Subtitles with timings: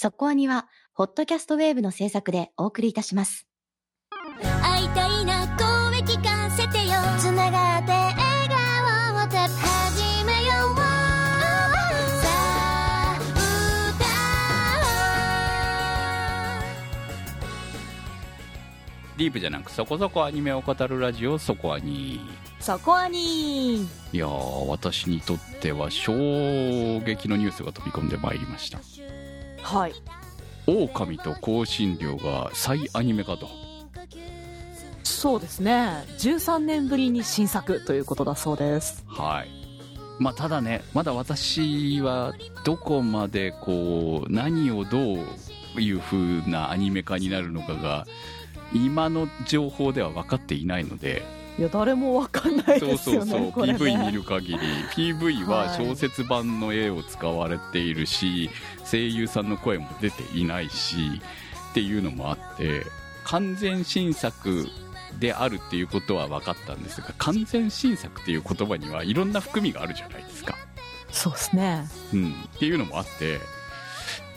[0.00, 3.48] そこアニは、ホットキャストウェーブの制作でお送りいたします。
[4.62, 6.92] 会いたいな声聞かせてよ。
[7.18, 8.16] つながって笑
[8.48, 10.84] 顔をた始めようさ
[12.28, 13.18] あ
[19.16, 22.20] ディープじゃなくそこそこアニメを語るラジオそこアニ。
[22.60, 26.12] そこアニいやー私にとっては衝
[27.00, 28.78] 撃のニュースが飛び込んでまいりました
[29.68, 29.92] はい。
[30.66, 33.48] 狼と香辛料が再アニメ化と。
[35.02, 36.04] そうですね。
[36.18, 39.04] 13年ぶりに新作ということだそうです。
[39.06, 39.48] はい。
[40.18, 42.32] まあただねまだ私は
[42.64, 44.98] どこまでこう何をど
[45.76, 46.16] ういう風
[46.50, 48.06] なアニメ化になるのかが
[48.72, 51.22] 今の情報では分かっていないので
[51.58, 53.78] いや誰もわかんないそうですよねそうそう、これね。
[53.78, 54.58] PV 見る限り。
[54.94, 58.48] PV ははい小説版の絵を使われているし、
[58.88, 61.20] 声優さんの声も出ていないし
[61.70, 62.86] っていうのもあって
[63.24, 64.68] 完全新作
[65.18, 70.54] であるっていうことは分かったんですが完全新作っていう言葉にはいろんな含みがあるじゃないですか、
[71.10, 71.88] そうですね。
[72.14, 73.40] うん、っていうのもあって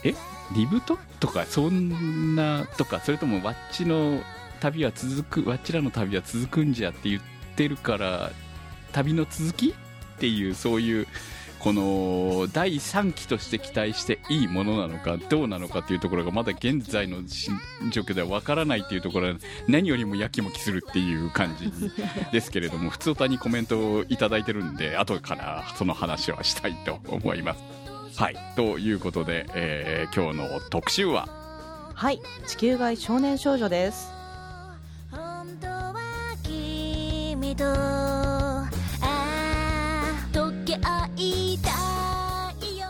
[0.04, 0.16] え
[0.56, 4.20] リブトとかそんなとかそれともワッチの
[4.62, 7.22] 旅は続くワッチらの旅は続くんじゃって言っ
[7.58, 8.32] てるから
[8.94, 9.74] 旅の続きっ
[10.20, 11.08] ていうそういう
[11.60, 17.52] この第3期として期待していいものなのかどうなのかっていうところがまだ現在のし
[17.92, 19.36] 状況ではわからないっていうところは
[19.68, 21.72] 何よりもやきもきするっていう感じ
[22.32, 28.20] ですけれども普通歌にコメントをいただいてるんで後からその話はしたいと思います。
[28.20, 28.36] はい。
[28.56, 31.30] ということで、えー今日の特集は？
[31.94, 32.20] はい。
[32.48, 34.12] 地球外少年少女です
[37.52, 38.70] 君とあ
[39.02, 42.88] あ溶け合いたいよ。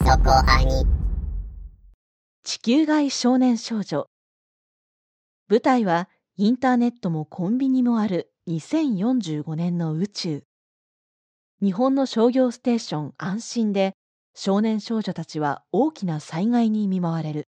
[0.00, 0.86] そこアニ
[2.44, 4.06] 地球外少年少女。
[5.48, 10.44] 舞台はインターネットもコンビニもある2045年の宇宙。
[11.62, 13.94] 日本の商業ステーション安心で
[14.34, 17.48] 少年少女たちは大きな災害に見舞われる。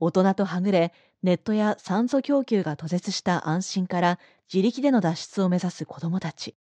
[0.00, 0.92] 大人とはぐれ
[1.22, 4.18] ネットや酸素供給が途絶した安心から
[4.52, 6.56] 自力での脱出を目指す子供たち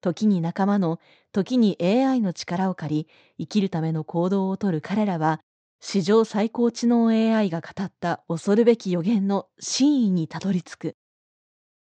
[0.00, 0.98] 時に仲間の
[1.32, 3.08] 時に AI の力を借り
[3.38, 5.40] 生きるための行動をとる彼らは
[5.80, 10.96] 史上最高知能 AI が語った恐るべき予言の真意にたどり着く。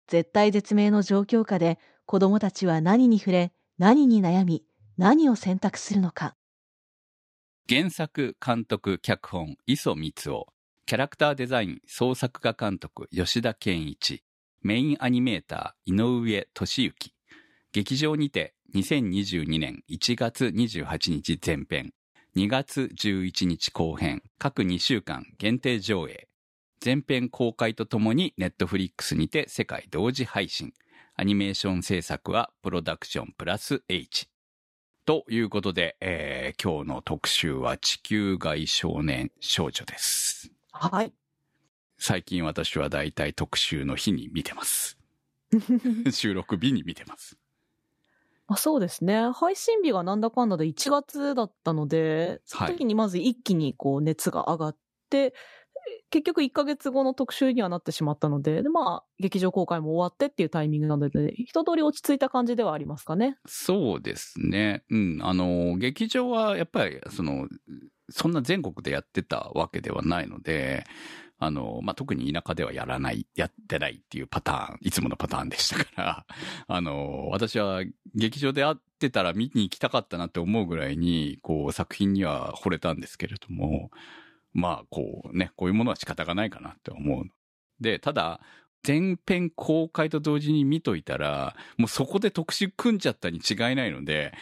[0.09, 4.64] 絶対絶命の状況下で子供たちは何に触れ、何に悩み、
[4.97, 6.34] 何を選択するのか。
[7.69, 10.47] 原作監督脚本磯光雄
[10.92, 14.22] キャラクターデザイン創作画監督吉田健一
[14.60, 17.14] メインアニメーター井上俊之
[17.72, 21.94] 劇場にて2022年1月28日前編
[22.36, 26.28] 2月11日後編各2週間限定上映。
[26.84, 30.74] 前編公開とともにネットフリックスにて世界同時配信。
[31.16, 34.28] アニメーション制作はプロダクションプラス H
[35.06, 40.51] ということで、えー今日の特集は地球外少年少女です。
[40.72, 41.12] はい。
[41.99, 44.99] 最近私はだいたい特集の日に見てます。
[46.10, 47.38] 収録日に見てます。
[48.49, 49.31] まあ、そうですね。
[49.33, 54.77] 配信日がなんだかんだで1月だったので、その時にまず一気にこう熱が上がっ
[55.10, 55.34] て、
[56.10, 63.38] 結局1ヶ月後の特集にはなってしまったので、で、まあ、劇場公開も終わってっていうタイミングなので、一通り落ち着いた感じではありますかね。
[63.47, 64.84] そうですね。
[64.91, 65.19] うん。
[65.22, 67.48] あの、劇場はやっぱり、その、
[68.10, 70.84] そんな全国でやってたわけではないので、
[71.38, 76.26] あの、まあ、特に田舎ではやらない、やってないっていうパターン、いつものパターンでしたから、
[76.69, 77.82] あの、私は
[78.15, 83.91] 劇場で会ってたら見に行きたかったなって思うぐらいに、こう、作品には惚れたんですけれども、
[84.52, 87.24] まあ、こうね、こういうものは仕方がないかなって思う。
[87.80, 88.40] で、ただ、
[88.86, 94.34] 前編公開と同時に見といたら、もうそこで特集組んじゃったに違いないので、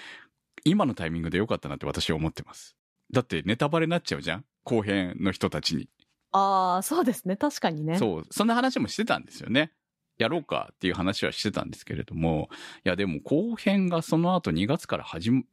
[0.64, 2.76] 今のタイミングで良かったなって私は思ってます。
[3.12, 4.44] だってネタバレになっちゃうじゃん？
[4.64, 5.88] 後編の人たちに。
[6.32, 7.36] ああ、そうですね。
[7.36, 7.98] 確かにね。
[7.98, 9.72] そう、そんな話もしてたんですよね。
[10.16, 12.50] やろうかっていう話はしてたんですけれども、
[12.84, 15.44] いやでも後編がその後2月から始め、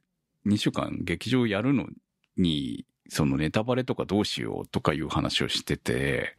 [0.46, 1.88] 2週間劇場やるの
[2.36, 6.36] に、そのネタバレとかどうしようとかいう話をしてて、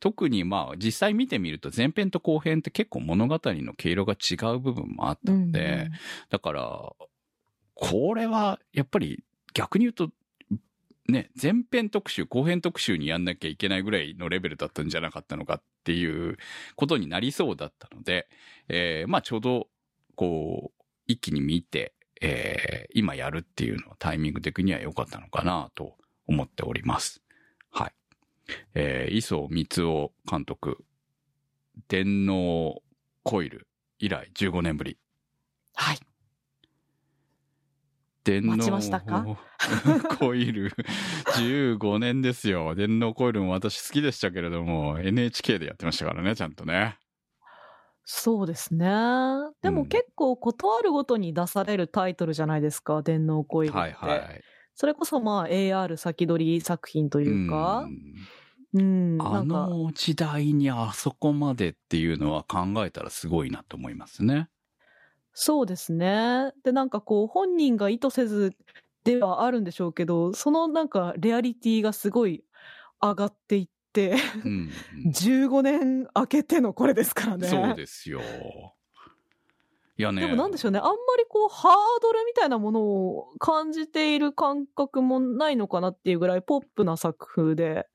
[0.00, 5.90] 特にまあ実際見てみると前編と後編って結構物語の毛色が違う部分もあったので、
[6.30, 6.92] だから、
[7.74, 9.22] これはやっぱり
[9.54, 10.10] 逆に言うと、
[11.08, 16.38] ね、前編特集、後編特集にやんなきゃいけないぐらいのレベルだったんじゃなかったのかっていう
[16.76, 18.28] ことになりそうだったので、
[18.68, 19.68] えーまあちょうど、
[20.14, 25.94] こう、一気に見て、えー今やるっていうのはタイミング的には良かったのかなと
[26.30, 27.22] 思っております。
[27.70, 27.92] はい。
[28.74, 30.78] えー、磯光雄監督、
[31.88, 32.76] 電脳
[33.24, 33.66] コイル
[33.98, 34.96] 以来15年ぶり。
[35.74, 35.98] はい。
[38.22, 38.58] 電脳
[40.18, 40.70] コイル
[41.36, 42.74] 15年ですよ。
[42.76, 46.98] 電脳コイルも私好きでしたけれども、NHK でやってましたからね、ちゃんとね。
[48.04, 48.86] そうですね。
[49.62, 53.78] でうんも結構ことあるごとに出されるタイトルじゃないですか、電脳コイルって。
[53.78, 54.44] はいはい。
[54.80, 57.86] それこそまあ AR 先取り作品というか
[58.72, 64.48] う、んうん、なあの時代にあそこまでっていうのは考えたらすごいなと思いますね。
[65.34, 66.52] そうですね。
[66.64, 68.54] で、なんかこう、本人が意図せず
[69.04, 72.42] ではあるんでしょうけど、そのなんかレアリティがすごい
[73.02, 74.70] 上がっていって、うん。
[75.12, 77.48] 15年明けてのこれですからね。
[77.48, 78.22] そうですよ。
[80.00, 80.22] やね。
[80.22, 87.86] でもなんでしょうね、あんまりこう、ハードルみたいなものを感じている感覚もないのかなっていうぐらいポップな作風で、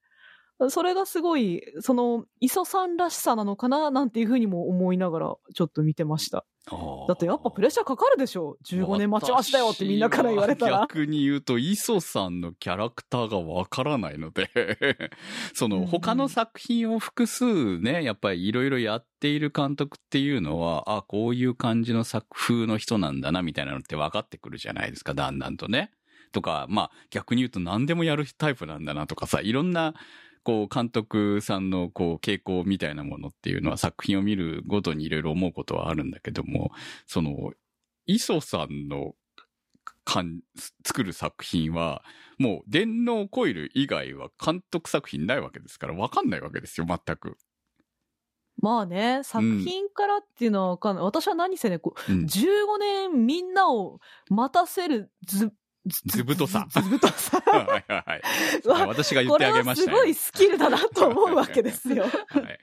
[0.70, 6.46] それがすごい、その、磯さんらしさなのかななんていうふうにも思いながらちょっと見てました。
[6.68, 10.80] だってやっぱプレッシャーかかるでしょ ?15 年待ちましたよってみんなから言われたら。
[10.80, 14.50] 逆に言うと、磯さんのキャラクターがわからないので、
[15.54, 25.92] その他の作品を複数ね、やっぱりいろいろやっている監督っていうのは、あ、こういう感じの作風の人なんだな、みたいなのって分かってくるじゃないですか、だんだんとね。
[26.32, 29.94] とか、まあ逆に言うと何でもやるタイプなんだなとかさ、いろんな、
[30.46, 36.70] こう監督さんのこう傾向みたいなものっていうのは作品を見るごとにいろいろ思うことはあるんだけども、
[37.04, 37.50] その、
[38.06, 39.16] 磯さんの
[40.04, 40.42] かん
[40.86, 42.04] 作る作品は、
[42.38, 47.38] もう電脳コイル以外は監督作品ないわけですから、わかんないわけですよ、全く。
[48.58, 51.04] まあね、作品からっていうのはわかんない。
[51.04, 53.98] 私は何せね、こう、うん15年みんなを
[54.30, 55.52] 待たせるず、
[55.86, 57.42] ずぶとさずずぶとさ。
[57.46, 58.22] はいはいはい。
[58.86, 59.96] 私が言ってあげましたよ。
[59.96, 62.04] すごいスキルだなと思うわけですよ。
[62.04, 62.58] はい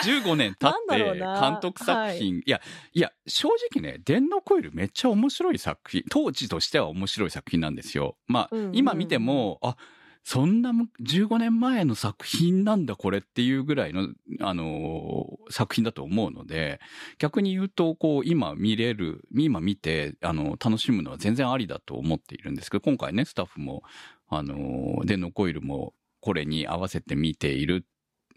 [0.00, 2.60] 15年経ってな監督作品、い、や、
[2.94, 8.16] いや、正直ね、電脳コイルめっちゃ面白い作品、当時としては面白い作品なんですよ。
[8.26, 9.76] まあ、うんうん今見ても、あ、
[10.24, 14.08] そんな15年前の作品なんだこれっていうぐらいの、
[14.40, 16.80] あのー作品だと思うので、
[17.18, 23.82] 逆に言うと、こう、今見れる、今見て、あの、楽しむのは全然ありだと思っているんですけど、今回ね、スタッフも、
[24.28, 27.84] あのー電脳コイルもこれに合わせて見ている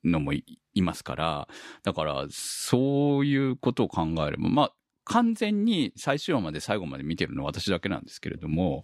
[0.03, 0.43] のもい
[0.73, 1.47] いますから、
[1.83, 4.73] だから、そういうことを考えれば、まあ、
[5.05, 8.81] 完全に最終話まで最後まで見てるのは私だけなんですけれども、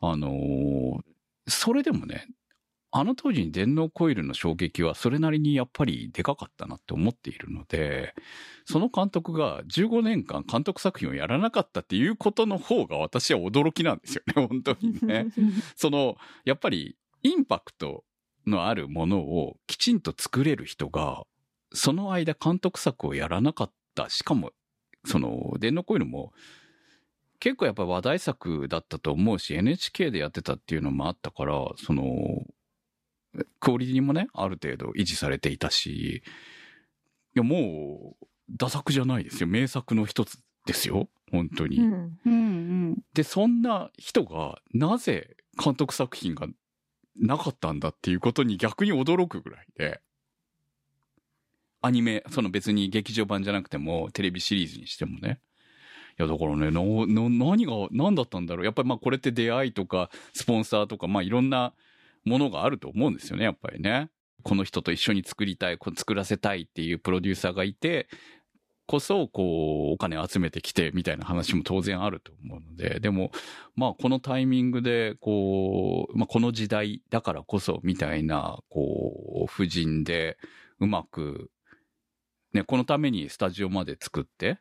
[0.00, 1.00] あのー
[1.48, 2.26] それでもね、
[2.90, 8.14] あの当時に電脳コイルの衝撃はそれなりにやっぱりでかかったなって思っているので、
[8.64, 15.26] その監督が15年間監督作品をやらなかったっていうことの方が私は驚きなんですよね、 本当にね。
[15.76, 18.04] その、やっぱり、インパクト
[18.46, 21.24] のあるものをきちんと作れる人が、
[21.72, 24.08] その間監督作をやらなかった。
[24.08, 24.52] しかも、
[25.04, 26.32] その、電脳コイルも、
[27.40, 32.04] 結構やっぱ話題作だったと思うし、NHK でやってたっていうのもあったから、その、
[33.60, 36.22] クオリティもね、ある程度維持されていたし、い
[37.34, 39.46] や、もう、打作じゃないですよ。
[39.46, 41.08] 名作の一つですよ。
[41.30, 41.78] 本当に。
[41.78, 42.34] うんうんう
[42.92, 42.98] ん。
[43.14, 46.48] で、そんな人が、なぜ監督作品が
[47.16, 50.00] なかったんだっていうことに逆に驚くぐらいで、
[51.80, 55.40] アニメ、その別に劇場版じゃなくても、テレビシリーズにしてもね。
[56.18, 58.64] いや、だからね、何が、何だったんだろう。
[58.64, 61.74] やっぱりまあこれって出会いとか、スポンサーとか、まあいろんな
[62.24, 64.10] ものがあると思うんですよね、やっぱりね。
[64.42, 68.08] この人と一緒に作りたい、作らせたいっていうプロデューサーがいて、
[68.88, 73.30] こそ、こう、お金集めてきて、みたいな話も当然あると思うので、でも、
[73.76, 80.38] まあ、このタイミングで、こう、まあ、この時代だからこそ、みたいな、こう、婦人で、
[80.80, 81.50] うまく、
[82.54, 84.58] ね、このためにスタジオまで作って、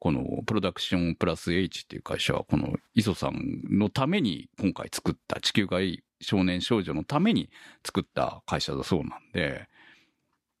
[0.00, 7.50] このプロダクションプラス H っていう会社は、この磯さんのために今回作った地球外少年少女のために
[7.84, 9.68] 作った会社だそうなんで、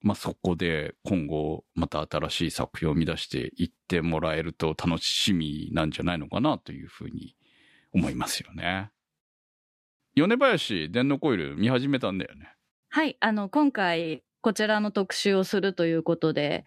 [0.02, 7.34] まあそこで今後また新しい作品を生み出していってもらえると楽しみなんじゃないのかなというふうに
[7.94, 8.90] 思いますよね。
[10.14, 12.52] 米林電脳コイル見始めたんだよね。
[12.90, 16.64] はい、あの、今回、こちらの特集をするということで、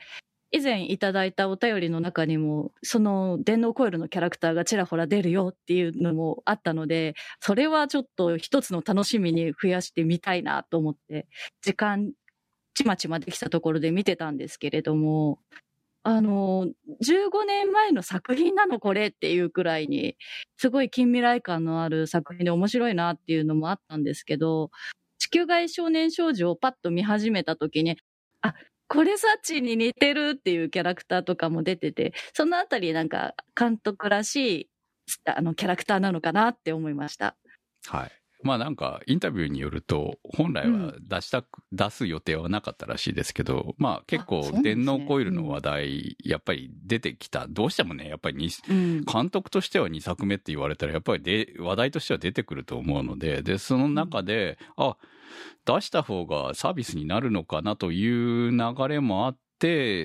[0.55, 11.27] 以前いただいたお便りの中にも、その電脳コイルのキャラクターがちらほら出るよっていうのもあったので、それはちょっと一つの楽しみに増やしてみたいなと思って、
[11.63, 12.11] 時間、
[12.75, 15.39] ちまちまできたところで見てたんですけれども、
[16.03, 16.67] あの、
[17.01, 20.17] 15年前の作品なのこれっていうくらいに、
[20.57, 24.69] すごい近未来感のある作品で面白いなっていうのもあったんですけど、
[25.17, 27.97] 地球外少年少女をパッと見始めた時に、
[28.41, 28.53] あ、
[28.87, 34.69] これサチに似てるっていうキャラクターとかも出てて、そのあたりなんか監督らしい、
[35.25, 37.35] あの、キャラクターなのかなって思いました。
[37.87, 38.22] はい。
[38.43, 47.47] まあなんか、インタビューによると、本来は出したく、出す予定はなかったらしいですけど、まあ結構電脳コイルの話題、やっぱり出てきた。
[47.47, 49.03] どうしてもね、やっぱりにうん。
[49.05, 54.97] 監督としては2作目って言われたら、やっぱりで話題としては出てくると思うので、で、その中で、あ、
[55.65, 58.07] 出した方がサービスになるのかなとい
[58.47, 59.42] う流れもあって、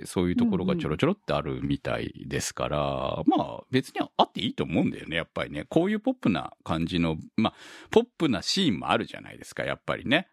[0.07, 5.65] そういうところがちょろちょろってあるみたいですから、まあ別にあっていいと思うんだよね、やっぱりね。
[5.69, 7.55] こういうポップな感じの、まあ、
[7.91, 10.29] ポップなシーンもあるじゃないですか、やっぱりね。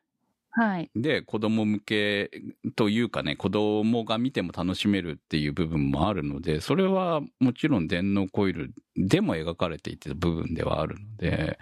[0.58, 0.90] はい。
[0.96, 2.32] で、子供向け
[2.78, 11.60] というかね、子供が見ても楽しめるっていう部分もあるので、それはもちろん電脳コイルでも描かれていた部分ではあるので、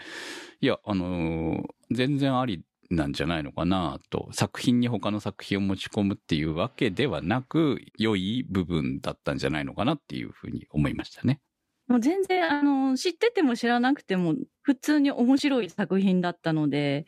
[0.61, 2.63] いや、あのー全然あり
[2.95, 11.41] なんじゃないのかなと、作品に他の作品を持ち込むっていうわけではなく、良い部分だったんじゃないのかなっていうふうに思いましたね。
[11.87, 17.05] もう全然、あの、知ってても知らなくても、普通に面白い作品だったので、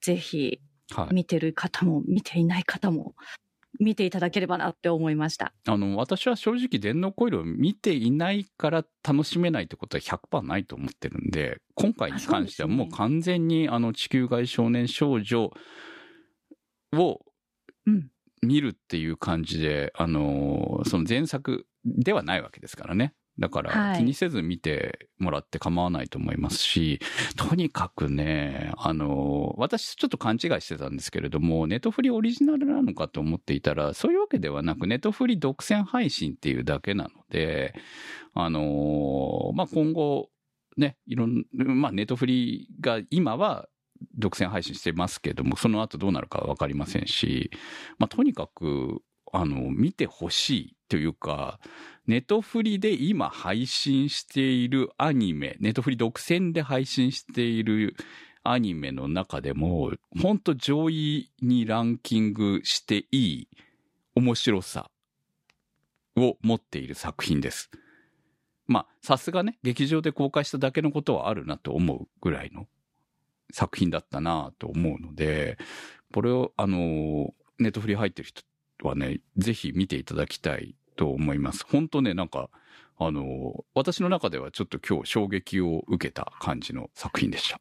[0.00, 0.60] ぜひ、
[0.90, 1.14] はい。
[1.14, 3.14] 見てる方も、見ていない方も、
[3.80, 5.52] 見ていただければなって思いました。
[5.66, 15.50] あの、私は正直電脳コイルを見ていないから楽しめないってことは100%ないと思ってるんで、今回に関してはもう完全にあの地球外少年少女
[16.92, 17.20] を
[17.86, 18.10] うん
[18.42, 23.14] 見るっていう感じで、あの、その前作ではないわけですからね。
[23.38, 23.98] だからはい。
[23.98, 27.00] 気にせず見てもらって構わないと思いますし、
[27.36, 37.74] とにかくね、あの、私ちょっと勘違いしてたんですけれども、ネットフリオリジナルなのかと思っていたら、そういうわけではなく、ネットフリ独占配信っていうだけなので、
[38.34, 40.30] あの、まあ、今後、
[40.76, 43.68] ね、いろん、まあ、ネットフリが今は
[44.16, 47.50] 独占配信してますけども、その後どうなるかはわかりませんし、
[47.98, 51.58] まあ、とにかく、あの、見てほしいというか、
[52.06, 57.96] ネトフリで今配信しているアニメ、ネトフリ独占で配信している
[58.42, 63.48] アニメの中でも、ほんと上位にランキングしていい
[64.14, 64.90] 面白さ
[66.16, 67.70] を持っている作品です。
[68.66, 72.66] まあ、さすがね、劇場で公開しただけのことはあるなと思うぐらいの
[73.50, 75.56] 作品だったなと思うので、
[76.12, 78.42] これを、あの、ネットフリ入ってる人
[78.82, 81.64] はね、ぜひ見ていただきたいと思います。
[81.70, 82.50] 本当ね、なんか、
[82.96, 87.58] あの、私の中ではちょっと今日衝撃を受けた感じの作品でした。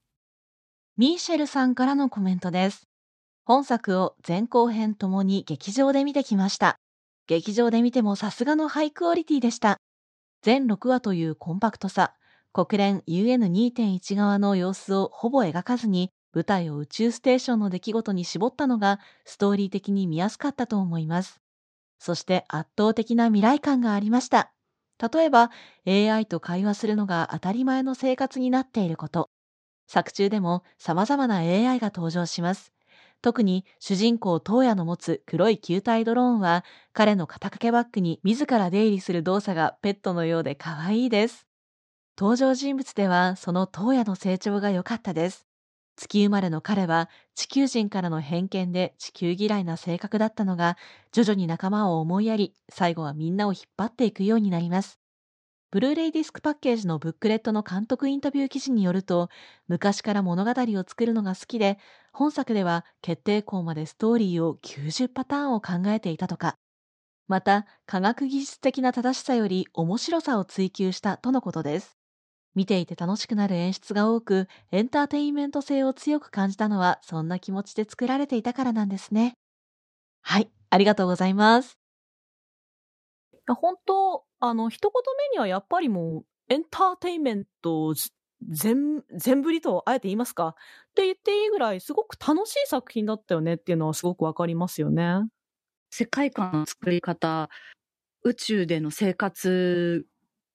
[0.96, 2.84] ミーシェルさんからのコメントです。
[3.46, 6.78] 本作を前後編ともに劇場で見てきました。
[7.28, 9.78] 劇場で見てもさすがのハイクオリティでした。
[10.44, 12.14] 全6話というコンパクトさ、
[12.54, 21.43] 国連 UN2.1 側の様子をほぼ描かずに、舞台を宇宙ステーションの出来事に絞ったのがストーリー的に見やすかったと思います。
[22.04, 24.52] そして圧倒的な未来感がありました。
[25.14, 25.52] 例えば
[25.86, 29.30] AI と会話するのが当たり前の生活になっていること。
[29.88, 32.74] 作中でも様々な AI が登場します。
[33.22, 41.48] 特に主人公東野の持つ黒い球体ドローンは彼の肩掛けバッグに自ら出入りする動作がペットのようで可愛いです。
[42.20, 45.48] 登場人物ではその東野の成長が良かったです。
[45.96, 50.78] 月生まれの彼は地球人からの偏見で地球嫌いな性格だったのが
[51.12, 55.00] 徐々に仲間を思いやり最後はみんなを引っ張っていくようになります。
[55.72, 59.30] ブルーレイディスクパッケージのブックレットの監督インタビュー記事によると
[59.68, 61.80] 昔から物語を作るのが好きで
[62.12, 66.58] 本作では決定校までストーリーを90パターンを考えていたとか。
[67.28, 72.03] また科学技術的な正しさより面白さを追求したとのことです。
[72.56, 79.36] 見ていて楽しくなる演出が多く、エンターテインメント性を強く感じたのは、そんな気持ちで作られていたからなんですね。
[80.22, 81.78] はい、ありがとうございます。
[83.34, 87.94] いや本当、あの、一言目にはやっぱりもう、エンターテインメント
[88.50, 90.54] 全、全振りとあえて言いますかっ
[90.96, 95.22] て言っていいぐらい、すごく楽しい作品だったよねっていうのはすごくわかりますよね。
[95.92, 97.50] 世界観の作り方、
[98.24, 100.06] 宇宙での生活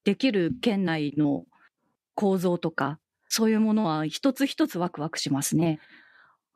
[0.04, 1.46] できる県内の
[2.18, 2.98] 構造とか、
[3.28, 5.78] そういうものは一つ一つワクワクしますね。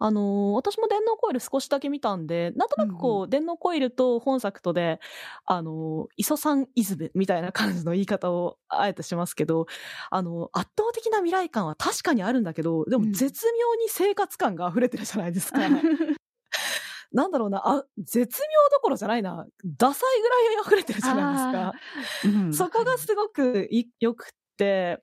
[0.01, 4.99] あのー私も電脳コイル少しだけ見たんで、なんとなくこう、電脳コイルと本作とで、
[5.47, 9.67] あのー磯さんイズムみたいな感じの言い方をあえてしますけど、
[10.11, 15.61] あのー圧倒的な未来感は確かにあるんだけど、でうんも絶妙に生活感が溢れてるじゃないですか。
[17.13, 22.39] なんだろうな、あ、絶妙どころじゃないな、ダサいぐらい溢れてるじゃないですか。
[22.41, 24.33] うんそこがすごくい良く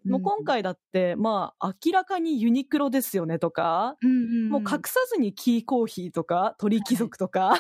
[0.06, 3.96] もう今回だって、まあ、明らかにユニクロですよねとか、
[4.50, 7.60] もう隠さずにキーコーヒーとか、鳥貴族とか、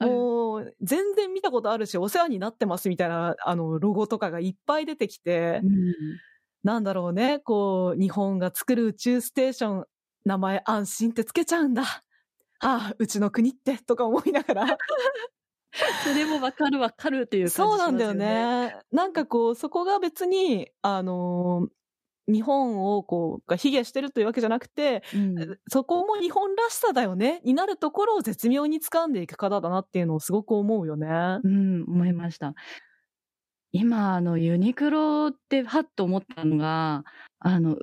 [0.00, 0.08] うん。
[0.08, 5.94] もう全然見たことあるし、お世話になってますみたいな、あの、ロゴとかがいっぱい出てきて、うん。
[6.62, 9.84] なんだろうね、こう、日本が作る宇宙ステーション、
[10.24, 11.82] 名前安心ってつけちゃうんだ。
[12.60, 14.78] ああ、うちの国って、とか思いながら。
[16.04, 18.14] それもわかるわかるっていう感じしますそうなんだよ。
[18.14, 18.76] ね。
[18.90, 21.68] なんかこう、そこが別に、あのー
[22.30, 31.06] 日本をこう、が卑下してるというわけじゃなくて、うんそこも日本らしさだよね、になるところを絶妙に掴んでいく方だなっていうのをすごく思うよね。
[31.42, 32.54] うん、思いました。
[33.72, 37.04] 今、あの、ユニクロってはっと思ったのが、
[37.38, 37.78] あの、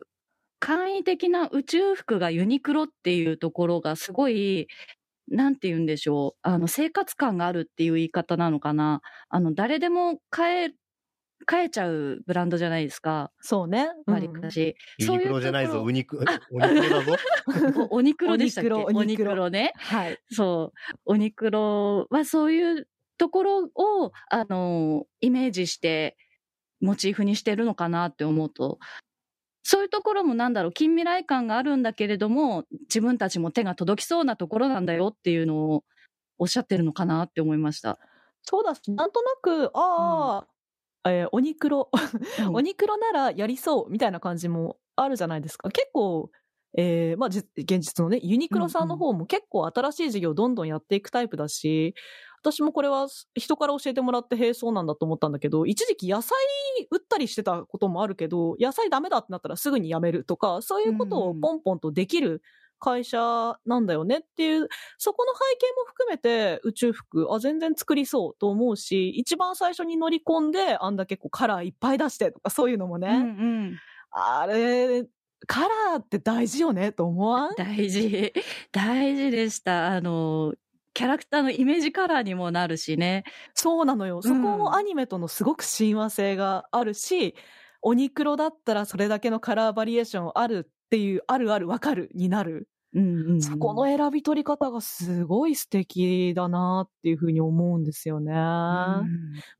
[0.59, 4.67] 簡易的な宇宙服がユニクロっていうところがすごい、
[5.29, 6.39] なんて言うんでしょう。
[6.41, 9.01] あの、生活感があるっていう言い方なのかな。
[9.29, 10.71] あの、誰でも買え、
[11.45, 13.31] 買えちゃうブランドじゃないですか。
[13.41, 13.89] そうね。
[14.07, 14.75] わりかし。
[14.97, 16.17] ユニクロじゃないぞ、そういうウニク、
[16.51, 17.15] オニクロだぞ。
[17.91, 18.69] おオニクロでしたっけ？
[18.71, 19.73] オニクロね。
[19.75, 20.17] はい。
[20.31, 20.79] そう。
[21.05, 26.17] オニクロはそういうところを、あの、イメージして、
[26.81, 28.79] モチーフにしてるのかなって思うと、
[29.67, 35.83] そういうところもなんだろう、近未来感があるんだけれども、自分たちも手が届きそうなところなんだよっていうのを
[36.37, 37.97] おっしゃってるのかなって思いました。
[38.43, 40.45] そうだし、なんとなく、あ
[41.03, 41.89] あ、えーオニクロ、
[42.53, 45.71] オニクロならやりそうみたいな感じもあるじゃないですか。
[45.71, 46.29] 結構、
[46.77, 51.95] えーまあ、じ現実のね、ユニクロさんの方も結構新しい事業をどんどんやっていくタイプだし、
[52.51, 56.37] 私もこれは人から教えてもらって、へえ、そうなんだと思ったんだけど、一時期野菜
[56.91, 62.43] 売ったりしてたこともあるけど、野菜ダメだってなったらすぐにやめるとか、そういうことをポンポンとできる
[62.77, 73.21] 会社なんだよねっていう、そこの背景も含めて宇宙服、あ、全然作りそうと思うし、一番最初に乗り込んで、あんだけこうカラーいっぱい出してとか、そういうのもね、うんう
[73.71, 73.79] ん。
[74.11, 75.05] あれ、
[75.47, 77.55] カラーって大事よねと思わん？
[77.55, 78.33] 大事。
[78.71, 79.87] 大事でした。
[79.87, 80.53] あの、
[80.95, 83.25] キャラクターのイメージカラーにもなるしね。
[83.53, 84.21] そうなのよ。
[84.21, 87.35] そこもアニメとのすごく親和性があるし、
[87.81, 92.69] オニクロだったらそれだけのカラーバリエーションあるっていう、あるあるわかるになる。
[92.93, 98.31] うんうんうんそこの選び取り方がすごい素敵だなっていうふうに思うんですよね。
[98.31, 99.03] ま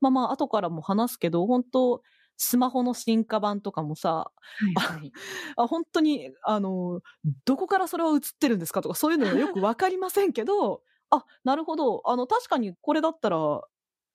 [0.04, 2.00] あまあ、後からも話すけど、本当
[2.38, 5.12] スマホの進化版とかもさ、はいはい
[5.56, 7.02] あ 本当に、あの、
[7.44, 12.02] どこからそれは映ってるんですかとか、そういうのはよくわかりませんけど、あ、なるほど。
[12.04, 13.62] あの、確かにこれだったら、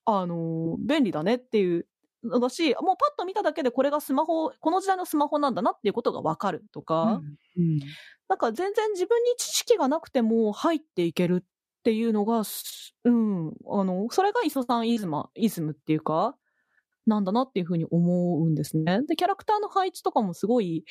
[0.06, 1.88] あの、便利だねっていう
[2.24, 7.22] のだし、もうパッと見ただけでこれがスマホ、この時代のスマホなんだなっていうことがわかるとか、
[7.58, 7.80] うん
[8.30, 11.46] なんか全然自分に知識がなくても入っていけるっ
[11.84, 16.38] ていうのが、すうん、あの、それが磯さんイズマ、イズムっていうか、
[17.06, 19.02] なんだなっていうふうに思うんですね。
[19.06, 20.86] で、キャラクターの配置とかもすごい、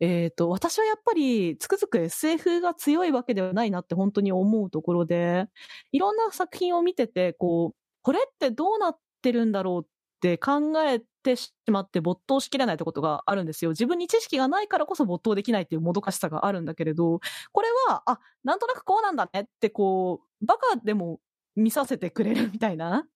[0.00, 5.46] えっ、と、私はやっぱりつくづく SF が強いわけではないなって本当に思うところで、
[5.92, 9.88] いろんな作品を見てて、こう、これってどうなってるんだろうっ
[10.20, 13.70] て考えてしまって没頭しきれないってことがあるんですよ。
[13.70, 17.20] 自分に知識がないからこそ没頭できないっていうもどかしさがあるんだけれど、
[17.52, 21.20] これは、あ、なんとなくこうなんだねってこう、バカでも
[21.56, 23.06] 見させてくれるみたいな。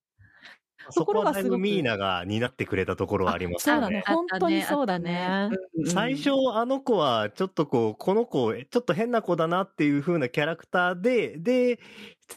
[0.90, 4.05] そこはだいところがすごくぶミーナが担ってくれたところはありますよねそうだね。。
[4.07, 5.49] 本当にそうだね。
[5.51, 11.81] ねうん最初、あの子は、ちょっとこう、この子、ちょっと変な子だなっていう風なキャラクターで、で、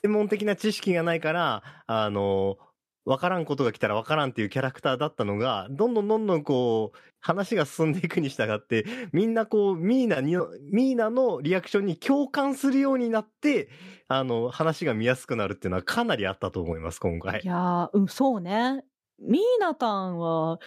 [0.01, 2.57] 専門的な知識がないから、あの、
[3.05, 10.35] わからんことが来たらわからんっていうキャラクターだったのが、どんどんどんどんこう、話が進んでいくに従って、みんなこう、ミーナに、
[10.71, 13.69] ミーナのリアクションに共感するようになって、
[14.07, 17.47] あの、話が見やすくなるっていうのはかなりあったと思います、今回い。
[17.47, 18.83] や、うん、そうね。
[19.19, 20.59] ミーナタンは、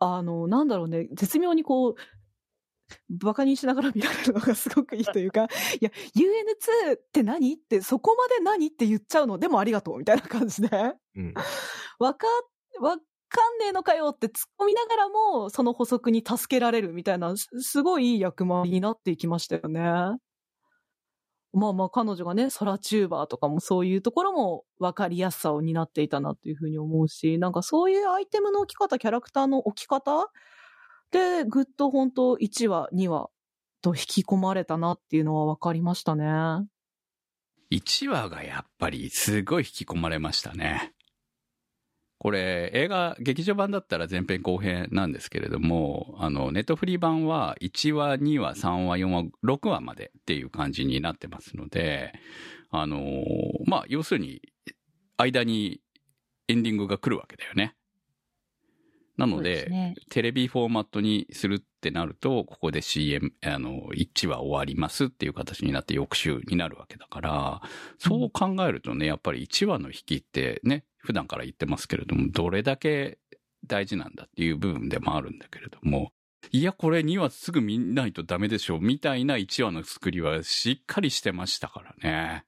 [0.00, 1.94] あの、なんだろうね、絶妙にこう、
[3.08, 5.48] バカにしながら見られるのがすごくいいというか、い
[5.84, 7.54] や、UN2 って何？
[7.54, 10.68] って、そこまで何って言っちゃうの、でもありがとう、みたいな感じで。
[11.16, 11.34] うん。
[11.98, 12.26] わか、
[12.80, 12.96] わ
[13.28, 19.80] かんねえのかよって突っ込みながらも、その補足に助けられるみたいな、すすごいいい役回りになっていきましたよね。
[21.52, 30.28] まあまあ彼女がね、空チューバーとかもそういうところも分かりやすさを担っていたなっていうふうに思うし、なんかそういうアイテムの置き方、キャラクターの置き方
[31.10, 33.30] で、ぐっと本当1話、2話
[33.82, 36.24] と引き込まれたなっていうのは分かりましたね。
[37.70, 40.92] 1話がやっぱりすごい引き込まれましたね。
[42.18, 52.12] これ、映画、劇場版だったら前編後編なんですけれども、あの、ネットフリー版は1話、2話、3話、4話、6話までっていう感じになってますので、
[52.70, 53.24] あの
[53.66, 54.42] まあ、要するに、
[55.16, 55.80] 間に
[56.48, 57.74] エンディングが来るわけだよね。
[59.20, 67.62] なので、ねテレビフォーマットにするってなると、ここで CM、あの、1話終わりますっていう形になって翌週になるわけだから、
[67.98, 73.18] そう考えるとね、やっぱり1話の引きってね、普段から言ってますけれども、どれだけ
[73.66, 76.12] 大事なんだっていう部分でもあるんだけれども、
[76.50, 82.44] いや、これ2話すぐ見ないとダメでしょ、みたいな1話の作りはしっかりしてましたからね。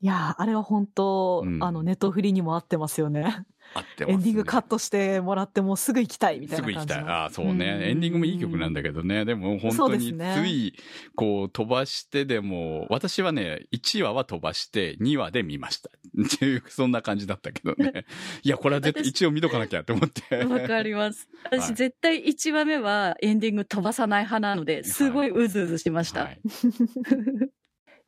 [0.00, 3.46] いやー、あれは本当、うんあの、ネットフリにも合ってますよね。
[3.74, 4.12] あってます、ね。
[4.12, 6.98] エンディングカットしてもらってもうすぐ行きたいみたいすぐ行きたい。
[7.00, 7.88] ああ、そうね。
[7.88, 9.24] エンディングもいい曲なんだけどね。
[9.24, 10.74] でも本当につい、
[11.14, 15.90] こう飛ばしてでも、私はね、1話は飛ばして2話で見ました。
[15.90, 18.04] っていう、そんな感じだったけどね。
[18.44, 20.44] いや、これは絶対私一応見とかなきゃって思って。
[20.44, 21.28] わかります。
[21.50, 26.24] はい私絶対1話目はエンディング飛ばさない派なので、すごいうずうずしました。
[26.24, 26.40] はい。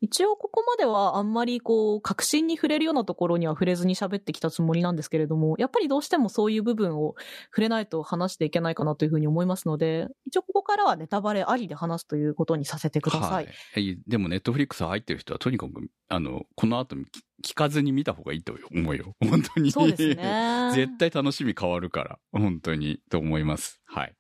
[0.01, 7.15] 一応ここまではあんまりこう、確信に触れるようなところには触れずに喋ってきたつもりなんですけれども、やっぱりどうしてもそういう部分を
[7.51, 13.47] 触れないと話していけないかなというふうに思いますので、一応ここからはネタバレありで話すということにさせてください。
[13.47, 13.99] はい。
[14.07, 15.73] でも、ネットフリックス入ってる人は、とにかく、
[16.09, 17.05] あの、この後聞
[17.45, 19.15] 聞かずに見た方がいいと思うよ。
[19.21, 19.71] 本当に。
[19.71, 20.71] そうですね。
[20.75, 22.19] 絶対楽しみ変わるから。
[22.33, 23.81] 本当に、と思います。
[23.85, 24.15] はい。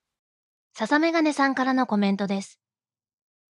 [0.74, 2.60] 笹メガネさんからのコメントです。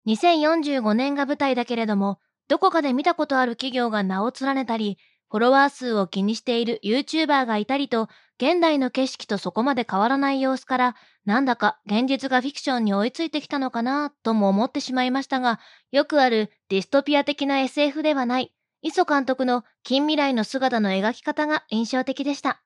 [0.07, 4.97] 2045年が舞台だけれども、どこかで見たことある企業が名を連ねたり、
[5.29, 15.59] フォロワー数を気にしている YouTuber がいたりと、現代の景色とそこまで変わらない様子から、なんだか現実がフィクションに追いついてきたのかなとも思ってしまいましたが、
[15.91, 22.61] よくあるディストピア的な SF ではない、磯監督の近未来の姿の描き方が印象的でした。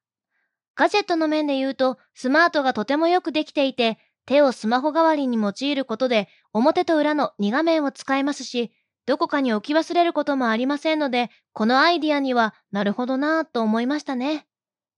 [0.76, 3.98] ガジェットの面で言うと、スマートがとてもよくできていて、
[4.30, 8.72] 手をスマホ代わりに用いることで、表と裏の2画面を使えますし、
[9.08, 14.46] どこかに置き忘れることもありませんので、このアイディアにはなるほどなぁと思いましたね。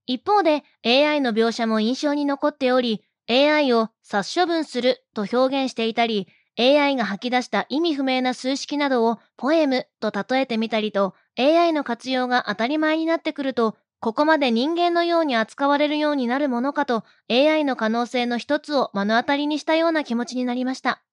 [0.06, 6.28] 一方で AI の描写も印象に残っており、AI を殺処分すると表現していたり、
[6.60, 21.04] AI が吐き出した意味不明な数式などをポエムと例えてみたりと、AI の活用が当たり前になってくると、ここまで人間のように扱われるようになるものかと AI の可能性の一つを目の当たりにしたような気持ちになりました。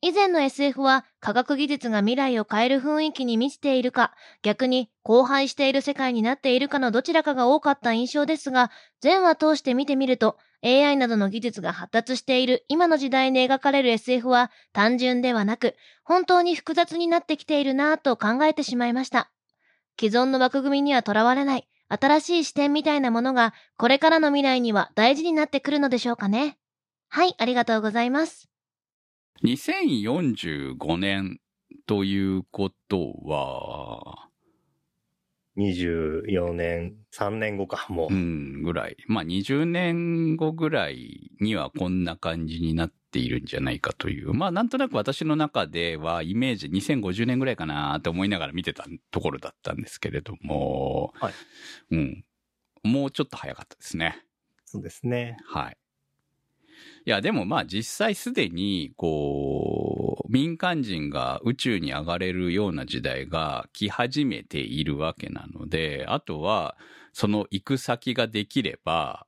[0.00, 8.70] 以前の SF は科学技術が未来を変える雰囲気に満ちているか、逆に荒廃している世界になっているかのどちらかが多かった印象ですが、
[9.02, 19.30] 全話通して見てみると AI などの技術が発達している今の時代に描かれる SF は単純ではなく、本当に複雑になってきているなぁと考えてしまいました。
[20.00, 26.58] 既存の枠組みにはとらわれない新しい視点みたいなものがこれからの未来には大事になってくるのでしょうかね。
[27.08, 28.48] はい、ありがとうございます。
[29.44, 31.38] 2045年
[31.86, 34.28] ということは、
[35.56, 38.14] 24年、3年後か、もう。
[38.14, 38.96] うん、ぐらい。
[39.06, 44.34] まあ、20年後ぐらいにはこんな感じになっているんじゃないかという。
[44.34, 51.32] まあ、なんとなく私の中ではイメージ2050年ぐらいかなと思いながら見てたところだったんですけれども、はい。
[51.92, 52.24] うん。
[52.82, 54.22] もうちょっと早かったですね。
[54.66, 55.38] そうですね。
[55.46, 55.76] はい。
[57.06, 66.76] いや、でもまあ実際すでに、こう、民間人が宇宙に上がれるような時代が来始めているわけなので、あとは、
[67.14, 69.26] その行く先ができれば、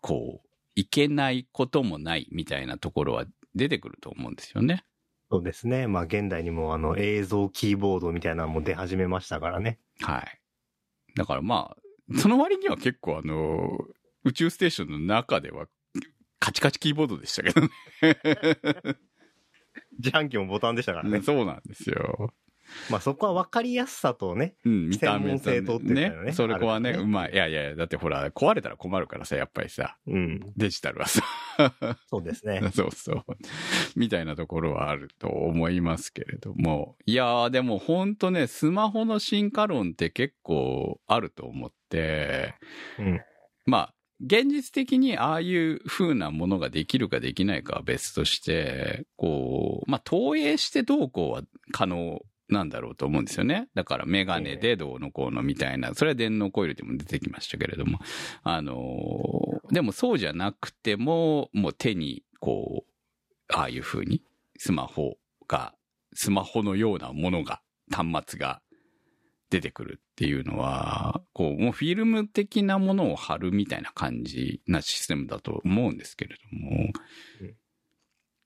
[0.00, 0.45] こう、
[0.76, 4.84] 行けないこともないみたいなところは出てくると思うんですよね。
[5.30, 5.88] そうですね。
[5.88, 9.80] まあ、現代にもあの映像キーボードみたいなのも出始めましたからね。
[10.02, 10.40] はい。
[11.16, 13.70] だからまあ、その割には結構あの、
[14.24, 15.66] 宇宙ステーションの中では、
[16.38, 17.68] カチカチキーボードでしたけどね。
[19.98, 21.22] 自販機もボタンでしたからね。
[21.22, 22.32] そうなんですよ。
[22.90, 24.54] まあ、そこは分かりやすさとね。
[24.64, 26.32] うん、見た目とねね。
[26.32, 27.32] それこはね、ねうまい。
[27.32, 30.40] いやいや、だってほら、壊れたら困るからさ、やっぱりさ、うん。
[30.56, 31.22] デジタルはさ。
[32.08, 32.60] そうですね。
[32.72, 33.24] そうそう。
[33.94, 36.96] みたいなところはあると思いますけれども。
[37.06, 42.54] いやー、でもほんとね、スマホの進化論って結構あると思って、
[42.98, 43.20] うん。
[43.64, 53.68] まあ、現実的にああいう風なものができるかできないかは別として、こう、まあ、投影してどうこうは可能なんだろうと思うんですよね。
[53.74, 57.98] だからメガネでどうのこうのみたいな、それは電脳コイルでも出てきましたけれども、
[58.42, 62.92] あのーでもそうじゃなくても、もう手にこう、
[63.52, 64.22] ああいう風に
[64.58, 65.14] スマホ
[65.48, 65.74] が、
[66.14, 68.62] スマホのようなものが、端末が
[69.50, 76.92] 出てくるっていうのは、こう、もうフィルム的なものを貼るみたいな感じなシステムだと思うんですけれども、
[77.40, 77.56] うん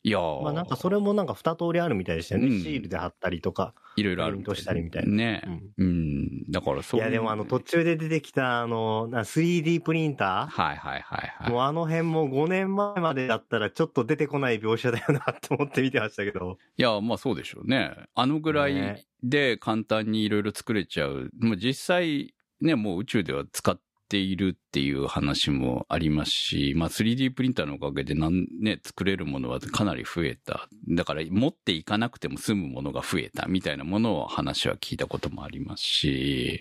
[0.03, 2.49] いやーまあなんかそれもなんか二通りあるみたいでしたよね。
[2.49, 3.75] うんシールで貼ったりとか。
[3.97, 5.43] いろいろあるプリントしたりみたいなね。
[5.79, 6.51] うんうん。
[6.51, 11.53] だからそうういやでもあの途中で出てきたあの、な 3D プリンタはいはいはいー、はい。
[11.53, 16.57] もうあの辺も5年前までだったらちょっと出てこない描写だよなって思って見てましたけど。
[16.77, 17.95] いや、まあそうでしょうね。
[18.15, 21.31] あのぐらいねで簡単にいろいろ作れちゃう。
[21.39, 23.83] もう実際ね、もう宇宙では使って
[24.17, 30.69] いるっていう話もありますし、まあ 3D プリンターのおかげでなんね、作れるものはかなり増えた。
[30.89, 36.61] だから持っていかなくても済むものが増えたみたいなものを話は聞いたこともありますし、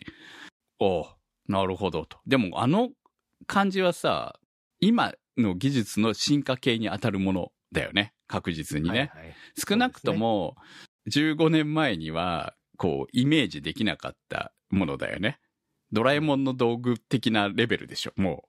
[0.80, 1.06] おう
[1.48, 2.18] なるほどと。
[2.28, 2.90] でもあの
[3.48, 4.40] 感じはさ、
[4.80, 8.14] 今の技術の進化系に当たるものだよね。
[8.28, 9.12] 確実にね。
[9.14, 9.36] はいはい
[9.68, 10.56] 少なくとも
[11.12, 15.40] 15年前にはこうイメージできなかったものだよね。
[15.92, 18.14] ドラえもんの道具的なレベルでしょ。
[18.16, 18.46] も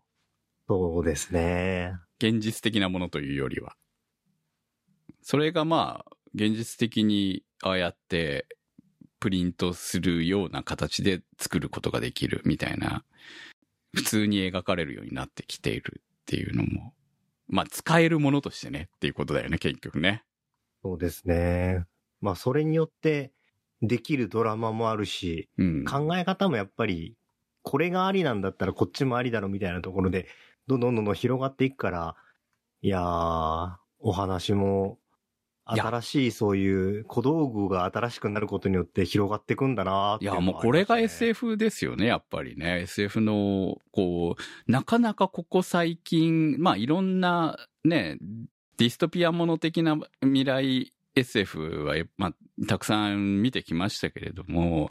[0.68, 1.92] そうですね。
[2.22, 3.76] う現実的なものというよりは。
[5.22, 8.46] それがまあ現実的にああやって
[9.18, 13.04] プリントするような形で作ることができるみたいな
[13.94, 16.94] 普通に描かれるようになってきているっていうのも
[17.48, 20.24] まあ使えるものとしてねっていうことだよね結局ね。
[20.82, 21.84] そうですね。
[22.20, 23.32] まあそれによって
[23.82, 25.84] できるドラマもあるし、うん。
[25.84, 27.16] 考え方もやっぱり、
[27.62, 30.26] これがありなんだったらこっちもありだろみたいなところで、
[30.66, 32.16] どんどんどんどん広がっていくから、
[32.82, 34.98] いやー、お話も、
[35.66, 42.80] 新しいそういう小道具が新しくなることによって広がっていくんだなーっていや、いうのもうこれが SF ですよね、やっぱりね。
[42.82, 48.18] SF の、こう、なかなかここ最近、まあいろんなね、
[48.78, 54.90] ディストピアもの的な未来 SF は、まあ、たくさん見てきましたけれども、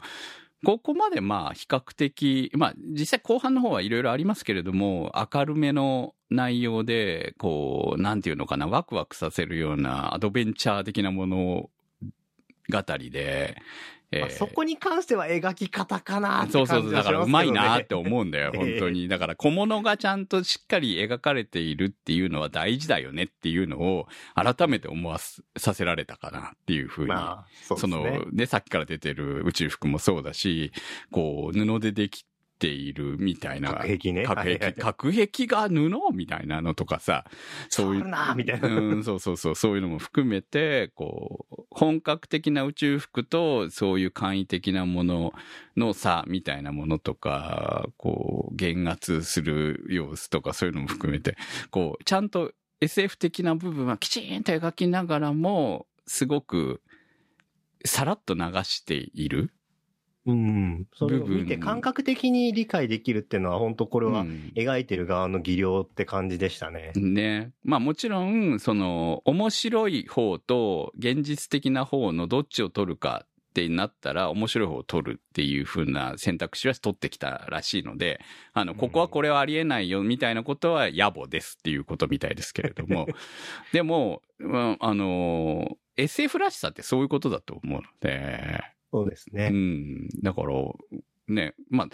[0.64, 11.70] ここまでまあ比較的、まあ実際後半の方はいろいろありますけれども、明るめの内容で、こう、なんていうのかな、ワクワクさせるようなアドベンチャー的なもの
[12.70, 13.56] 語りで、
[14.12, 16.92] えーまあそこに関しては描き方かなーってそうそうそう。
[16.92, 17.98] だからうまいなーってう。
[17.98, 19.06] 思うんだよ、ええ本当に。
[19.08, 27.08] だから小物がちゃんとしっかり描かれているっていうのは大事だよねっていうのを改めて思わすさせられたかなっていうふうに。
[27.08, 28.10] まあ、そうですそね。
[28.18, 30.72] の、ね、さっきから出てる宇宙服もそうだし、
[31.10, 32.24] こう、布ででき
[32.60, 33.70] ているみたいな。
[33.70, 34.22] 核壁ね。
[34.24, 37.24] 核壁、核壁が布みたいなのとかさ、
[37.70, 38.06] そういう。
[38.06, 45.32] なーみたいなうん、そうそうそう、そういうのも含めて、こう、本格的な宇宙服と、そういう簡易的なもの
[45.76, 51.36] の差みたいなものとか、こう、減圧する様子とか、そういうのも含めて、
[51.70, 56.82] こう、ちゃんと SF 的な部分はきちんと描きながらも、すごく、
[57.84, 59.52] さらっと流している。
[60.26, 60.86] うん。
[60.94, 66.92] それを見て感覚的に理解できるっていうのは本当これはうん描いてる側の技量って感じでしたね。
[66.94, 67.52] ね。
[67.62, 78.20] まあもちろん、その、面白い方と現実的な方のどっちを取るかってなったら、面白い方を取るっていう風な選択肢は取ってきたらしいので、
[78.52, 83.08] あの、ここはこれはありえないよみたいなことは野暮ですっていうことみたいですけれども、
[83.72, 89.48] でも、まああの、SF らしさってそういうことだと思うので、うそうですね。
[89.50, 90.08] ん。
[90.22, 90.54] だから、
[91.28, 91.88] ね、まあ、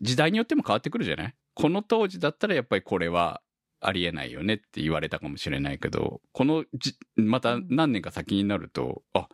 [0.00, 1.34] 時代によっても変わってくるじゃない？
[1.54, 3.40] この当時だったらやっぱりこれは
[3.80, 9.28] ありえないよねって言われたかもしれないけど、このじ、また何年か先になると、あ、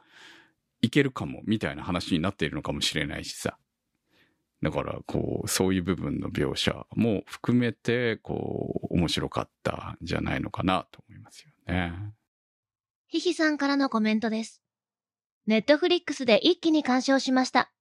[0.82, 3.58] いけるかも、みたいな話になっているのかもしれないしさ。
[4.62, 11.92] だから、こう、そういう部分の描写も含めて、こう、面白かったんじゃないのかなと思いますよね。
[13.06, 14.62] ひひさんからのコメントです。
[15.50, 17.72] ネットフリックスで一気に鑑賞しました。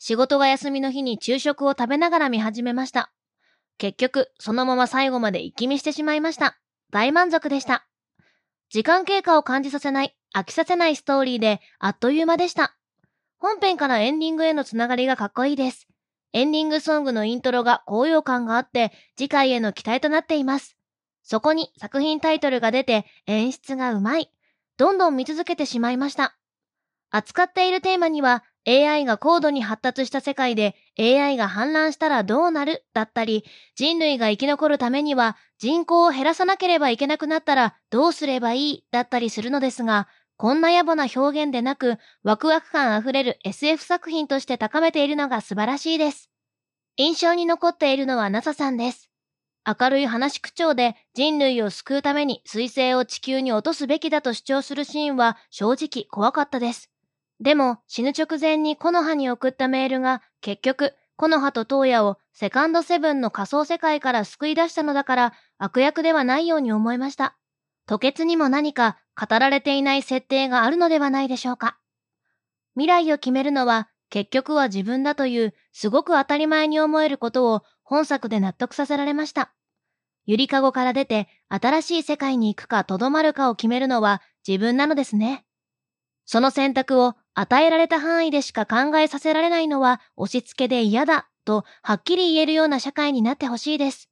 [0.00, 3.12] 仕事が休みの日に昼食を食べながら見始めました。
[3.78, 6.58] 結局、そのまま最後まで一気見してしまいました。
[6.90, 7.86] 大満足でした。
[8.68, 12.76] 時間経過を感じさせない、飽きさせないストーリーで、あっという間でした。
[13.38, 15.86] 本編からエンディングへのつながりがかっこいいです。
[16.32, 20.76] エンディングソングのイントロが高揚感があって、次回への期待となっています。
[21.22, 24.32] そこに作品タイトルが出て、演出がうまい。
[24.78, 26.36] どんどん見続けてしまいました。
[27.16, 33.44] 扱っているテーマには AI が高度に発達した世界で AI が氾濫したらどうなるだったり、
[33.76, 46.30] 人類が生き残るためには人口を減らさなければいけなくなったらどうすればいいだったりするのですが、こんな野暮な表現でなく、ワクワク感あふれる SF 作品として高めているのが素晴らしいです。
[46.96, 49.08] 印象に残っているのは NASA さんです。
[49.66, 56.93] 明るい話口調で人類を救うために彗星を地球に落とすべきだと主張するシーンは正直怖かったです。
[57.40, 67.36] でも死ぬ直前にコノハに送ったメールが結局コノハとトウヤをセカンドセブンの仮想世界から救い出したのだから悪役ではないように思いました。
[67.86, 71.78] 吐血にも何か語られていない設定があるのではないでしょうか。
[72.74, 79.52] 未来を決めるのは結局は自分だというすごく当たり前に思えることを本作で納得させられました。
[80.26, 85.44] ゆりかごから出て新しい世界に行くかとどまるかを決めるのは自分なのですね。
[86.24, 94.08] その選択を与えられた範囲でしか考えさせられないのは押し付けで嫌だとはっきり言えるような社会になってほしいです。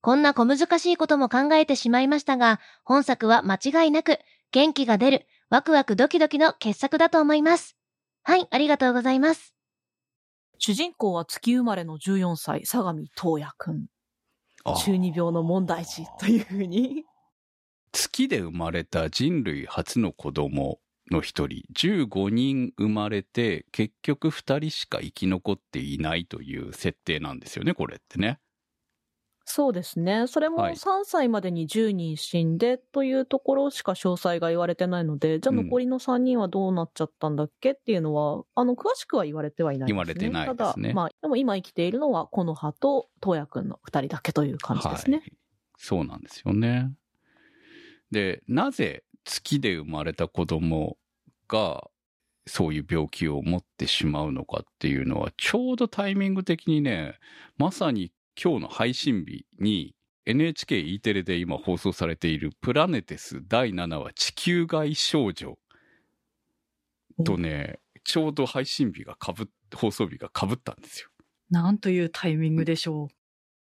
[0.00, 4.18] こんな小難しいことも考えてしまいましたが、本作は間違いなく
[4.50, 7.76] 元気が出るワクワクドキドキの傑作だと思います。
[8.24, 9.54] はい、ありがとうございます。
[10.58, 13.86] 主人公は月生まれの14歳、相模東也くん。
[14.64, 17.04] あ中二病の問題児というふうに。
[17.92, 20.78] 月で生まれた人類初の子供
[21.10, 28.40] の一人、15人生まれて、結局2人しか生き残っていないという設定なんですよね、これってね。
[29.44, 30.26] そうですね。
[30.28, 39.94] それもはい3歳までに10人死んでというところしか詳細が言われてないので、じゃあうん残りの3人はどうなっちゃったんだっけっていうのは、あの、詳しくは言われてはいないですね。
[39.94, 45.18] 言われてないですねただ、まあ、でも今生きているのは、この葉と東也くんの2人だけという感じですね。
[45.18, 45.32] はい。
[45.76, 46.92] そうなんですよね。
[48.10, 50.96] で、なぜ月で生まれた子供
[51.48, 51.88] が
[52.46, 57.18] そういう病気を持ってしまうのかっていうのは、ちょうどタイミング的にね、
[57.56, 59.94] まさに今日の配信日に
[60.26, 65.58] NHKE テレで今放送されているプラネテス第7話地球外少女
[67.24, 71.08] とね、ちょうど配信日がかぶっ、放送日がかぶったんですよ。
[71.50, 73.08] なんというタイミングでしょ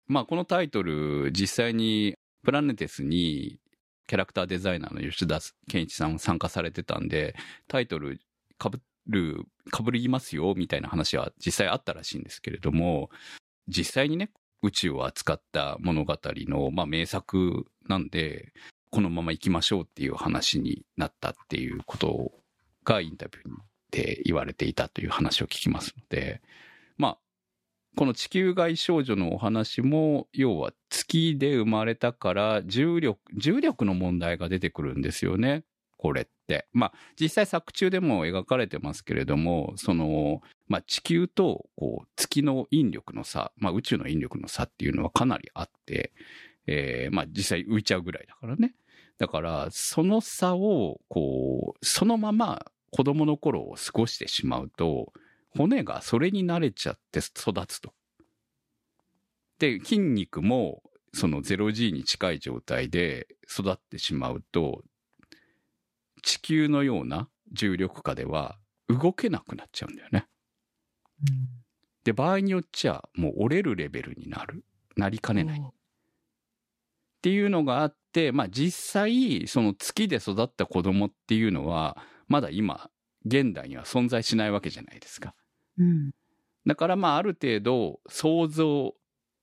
[0.07, 3.59] まあ、このタイトル、実際にプラネテスに
[4.07, 7.35] キャラクターデザイナーの吉田健一さん参加されてたんで、
[7.67, 8.19] タイトル
[8.61, 8.69] 被
[9.07, 13.09] る、被りますよ、みたいな話は実際あったらしいんですけれども、
[13.67, 18.53] 実際にね、宇宙を扱った物語の、まあ、名作なんで、
[18.89, 22.31] このまま行きましょうっていう話になったっていうこと
[22.83, 23.49] がインタビュー
[23.91, 26.41] で言われていたという話を聞きますので、
[26.97, 27.17] まあ、
[27.97, 35.63] この地球外少女のお話も、要は月で生まれたから重力、重力の問題が出てくるんですよね。
[35.97, 36.67] これって。
[36.73, 46.11] まあ、実際作中でも描かれてますけれども、その、まあ、地球と、こう、月の引力の差、まあ、宇宙の引力の差っていうのはかなりあって、
[46.65, 48.73] えーまあ、実際浮いちゃうぐらいだからね。
[49.19, 55.13] だから、その差を、こう、そのまま子供の頃を過ごしてしまうと、
[55.55, 57.93] 骨がそれに慣れちゃって育つと。
[59.59, 60.81] で、筋肉も
[61.13, 64.83] その 0G に近い状態で育ってしまうと、
[66.21, 70.27] 地球のような重力下では動けなくなっちゃうんだよね。
[72.03, 74.63] で、場合によっちゃもう折れるレベルになる。
[74.95, 75.61] なりかねない。
[75.61, 75.71] っ
[77.21, 82.89] ていうのがあって、まあ実際、その月で育った子供っていうのは、まだ今、
[83.25, 85.35] 現代には存在しないわけじゃないですか。
[85.77, 85.83] う。
[85.83, 86.11] ん。
[86.65, 88.93] だからまあある程度想像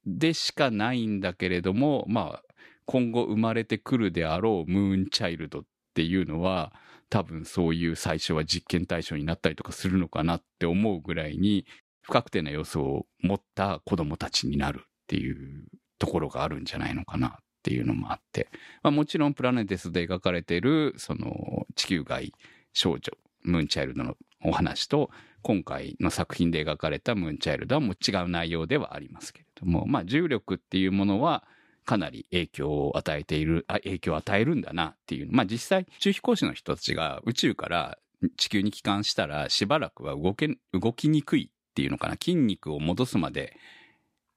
[0.06, 2.42] でしかないんだけれども、まあ
[2.86, 5.62] 今後生まれてくるであろうムーンチャイルドっ
[5.94, 6.72] ていうのは
[7.10, 11.66] 多分そういう最初は実験対象になったりとかするのかなって思うぐらいに
[12.02, 15.66] 不確定な要素を持った子供たちになるっていう
[15.98, 18.48] ところがあるんじゃないのかなっていうのもあって、
[18.82, 22.32] まあもちろんプラネテスで描かれているその地球外
[22.72, 23.12] 少女、
[23.42, 25.10] ムーンチャイルドのお話と
[25.42, 31.44] 今回の作品で描かれたムーンチャイルドはもう違う内容ではありますけれども、まあ重力っていうものは
[31.84, 35.28] かなり影響を与えている、あ影響を与えるんだなっていう。
[35.30, 37.98] まあ実際、宇宙飛行士の人たちが宇宙から
[38.36, 42.14] 地球に帰還したらしばらくは動け、動きにくいっていうのかな。
[42.14, 43.56] 筋肉を戻すまで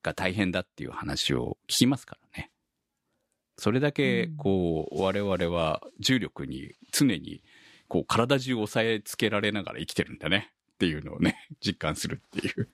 [0.04, 2.52] が大変だっていう話を聞きますからね。
[3.58, 7.44] それだけ、こう、我々は重力に常に、
[7.88, 10.52] こう、体中を押さえつけられながら生きてるんだね。
[10.82, 12.68] っていうのをね、 実感するっていう。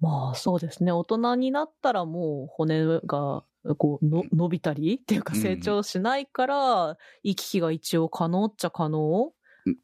[0.00, 0.92] まあそうですね。
[0.92, 3.44] 大人になったらもう骨が
[3.76, 9.30] こうの伸びたりっていうかうん成長しないから、行き来が一応可能っちゃ可能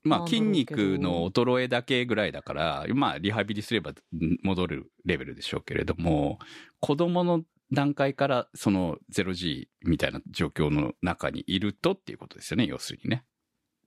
[0.05, 6.39] まあ筋肉の衰えだけぐらいだから、まあリハビリすればうん戻るレベルでしょうけれども、
[6.81, 13.27] 子供の段階からその 0G みたいな状況の中にいるとっていうことですよね、要するにね。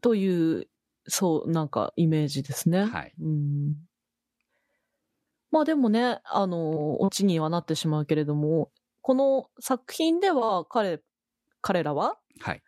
[0.02, 0.68] という、
[1.10, 2.86] そう、なんかイメージですね。
[2.86, 3.14] はい。
[3.20, 3.76] うん
[5.52, 8.70] まあでもね、あの、オチにはなってしまうけれども、
[9.02, 11.02] この作品では彼、
[11.62, 12.62] 彼らは、はい。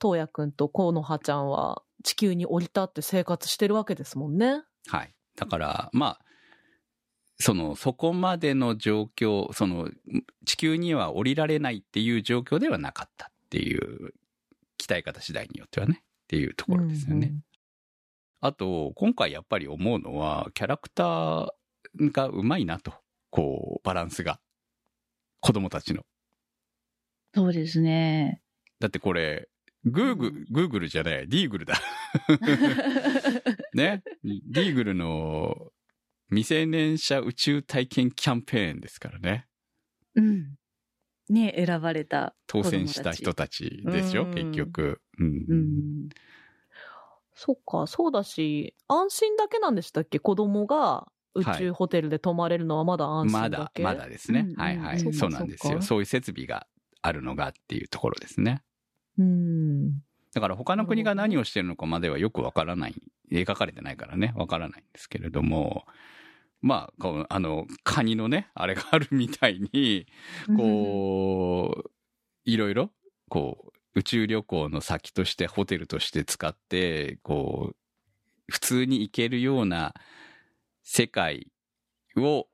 [0.00, 4.62] 東也くんと河野葉ちゃんは地球に降り立って生活してるわけですもんね。
[4.86, 5.12] はい。
[5.36, 6.20] だから、まあ、
[7.40, 9.90] その、そこまでの状況、その、
[10.46, 14.14] 地球には降りられないっていう状況ではなかったっっていう、
[14.78, 17.34] 鍛え方次第によってはね、っていうところですよね。
[18.40, 21.48] あと、今回やっぱり思うのは、キャラクター
[22.12, 22.92] がうまいなと。
[23.30, 24.38] こう、バランスが。
[25.40, 26.04] 子供たちの。
[27.34, 28.42] そうですね。
[28.78, 29.48] だってこれ、
[29.84, 31.74] グーグル、グーグルじゃない、ディーグルだ。
[33.74, 34.04] ね。
[34.22, 35.72] ディーグルの
[36.28, 39.48] 未成年者宇宙体験キャンペーンですからね。
[40.14, 40.54] うん。
[41.30, 42.34] に選ばれた。
[42.46, 45.00] 当選した人たちでしょ、うん結局。
[45.18, 45.46] うん。
[45.48, 46.08] うん。
[47.34, 50.18] そっか、そうだし、安心だけなんでしたっけ？
[50.18, 53.82] 子供が宇宙ホテルで泊まれるのはまだ安心まだ、だけ？
[53.82, 54.48] まだですね。
[54.52, 54.98] うんはいはい。
[55.06, 55.80] うんそうなんですよ。
[55.80, 56.66] そういう設備が
[57.02, 58.62] あるのがっていうところですね。
[59.18, 60.02] うん。
[60.34, 62.94] だから他の国が何をしてるのかまではよくわからない。
[63.32, 65.86] 描かれてないからね、わからないんですけれども、
[66.62, 70.06] まあ、こうあの、カニのね、あれがあるみたいに、
[70.56, 71.90] こう、
[72.44, 72.90] いろいろ、
[73.28, 77.76] こう、宇宙旅行の先としてホテルとして使って、こう、
[78.50, 79.94] 普通に行けるような
[80.82, 81.48] 世界
[82.16, 82.48] を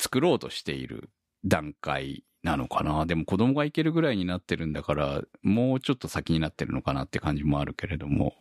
[0.00, 1.10] 作ろうとしている
[1.44, 3.06] 段階なのかな。
[3.06, 8.34] でも子供が行けるぐらいになってるんだから、もうちょっと先になってるのかなって感じもあるけれども、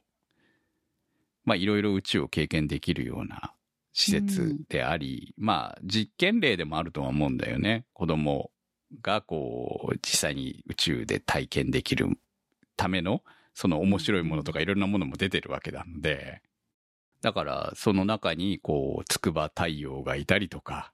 [1.46, 3.54] まあいろいろ宇宙を経験できるような
[3.94, 7.86] 施設であり、まあ実験例でもあるとは思うんだよね。
[7.94, 8.52] 子供
[9.02, 12.10] がこう、実際に宇宙で体験できる
[12.76, 13.24] ための、
[13.54, 16.42] その面白いものとかいろんなものも出てるわけなので、
[17.22, 20.92] だからその中にこう、筑波太陽がいたりとか、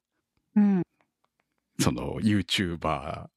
[0.55, 0.83] うん。
[1.79, 3.27] その YouTuber、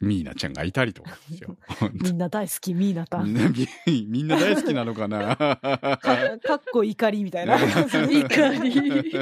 [0.00, 1.56] ミーナちゃんがいたりとかですよ。
[1.92, 3.26] みんな大好き、ミーナタン。
[3.26, 5.36] みんな、みみんな大好きなのかな？
[5.36, 7.56] かかっこ怒りみたいな。
[7.58, 9.12] 怒り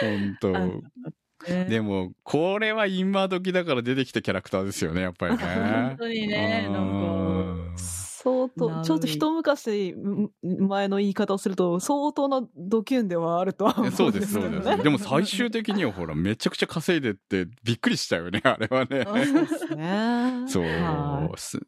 [0.00, 0.82] 本当
[1.68, 5.44] でも、これは今時だから出てきたキャラクターですよね、やっぱりね。
[5.96, 7.17] 本当にね、なんか。
[8.28, 9.94] 相当、ちょっと一昔
[10.42, 14.50] 前の言い方をすると、相当なドキュンではあるとは思うんですそうです、そう。
[14.50, 14.76] です。
[14.84, 19.04] でも最終的にはほら、めちゃくちゃ稼いでってびっくりしたよね、 あれはね。
[19.04, 20.44] そうですね。
[20.46, 20.64] そう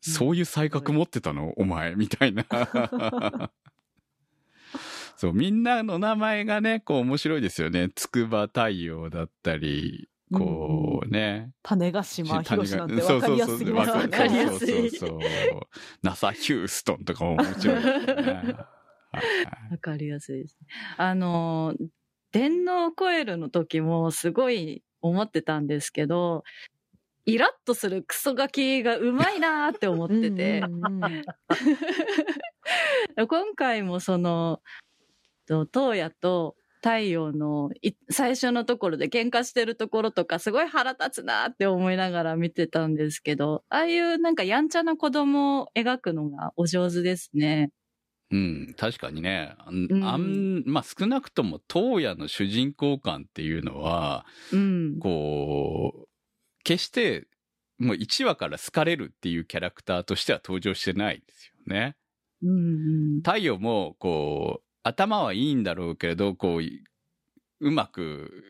[0.00, 1.54] そういう才覚持ってたの？
[1.56, 2.44] お前、みたいな。
[5.16, 7.88] そう、みんなの名前がね、こう面白いですよね。
[7.94, 11.52] 筑波太陽だったり、こうね。
[11.62, 14.08] 種子島、種広島なんて分かりやすすぎますよわね。
[14.08, 15.20] かりやすいそうそうそう。
[16.02, 18.56] NASA ヒューストンとかも面白いですよね。
[19.12, 19.24] はい
[19.72, 20.66] わかりやすいですね。
[20.96, 21.74] あの、
[22.32, 26.44] 電脳コエルの時もすごい思ってたんですけど、
[27.26, 30.62] イラッとするクソガキがうまいなーって思ってて、
[33.28, 34.62] 今回もその、
[35.46, 47.70] と東野と太陽のい最初のところで喧嘩してるところとかすごい腹立つなーって思いながら見てたんですけど、ああいうなんかやんちゃな子供を描くのがお上手ですね。
[48.32, 49.54] うん、確かにね。
[49.58, 54.98] あんうんまあ、少なくとも、東野の主人公感っていうのは、うん。
[55.00, 56.08] こう、
[56.62, 57.26] 決して、
[57.78, 61.96] もう1話から好かれるっていうキャラクターとしては登場してないですよね。
[62.42, 63.22] うんうん。
[63.22, 66.60] 太陽も、こう、頭はいいんだろうけれど、こう、
[67.60, 68.44] うまく、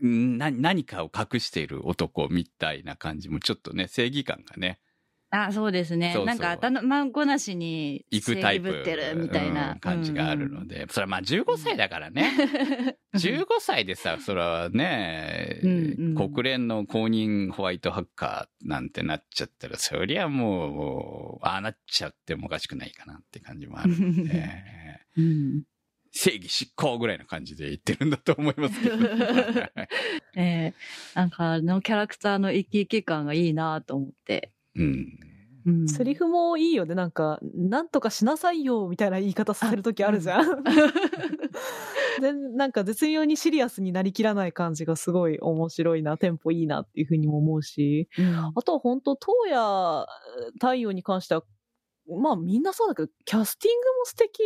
[0.00, 0.38] うん。
[0.38, 4.80] な、何かを隠している男みたいな感じもちょっとね、正義感がね、
[5.30, 6.12] あ、そうですね。
[6.14, 12.32] そうそうなんか頭ごなしに行くタイプってるみたいな、うん感じがあるので、それはまあ15歳だからね。
[13.14, 24.48] 15歳でさ、それはね、うんうん国連の公認ホワイトハッカーなんてなっちゃったら、そりゃもう、ああなっちゃってもおかしくないかなって感じもあるので、
[25.18, 25.62] うん
[26.10, 28.96] 正義執行ぐらいな感じで言ってるんだと思いますけど。
[30.36, 30.74] ええ
[31.14, 34.52] なんかあのキャラクターの生き生き感がいいなと思って。
[34.76, 35.18] うん。
[35.66, 36.94] うんセリフもいいよね。
[36.94, 40.62] なんか、なんとかしなさいよ、みたいな言い方させるときあるじゃん。
[42.20, 48.08] で、なんか絶妙にシリアスになりきらない感じがすごい面白いな、テンポいいなっていうふうにも思うし。
[48.54, 50.06] あとは本当、東野
[50.54, 51.44] 太陽に関しては、
[52.20, 54.40] まあみんなそうだけど、キャスティングも素敵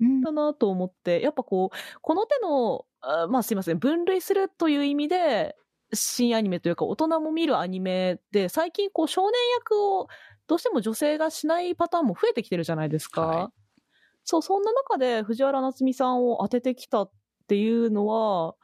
[0.00, 5.56] うんだなと思って、やっぱこう、この手の、あまあすいません、分類するという意味で、
[5.92, 10.08] 新アニメというか大人も見るアニメで、最近こう少年役を
[10.46, 13.26] どうしても女性がしないパターンも増えてきてるじゃないですか。
[13.26, 13.52] は
[14.24, 17.10] そう、そんな中で藤原夏美さんを当ててきたっ
[17.46, 18.54] ていうのは、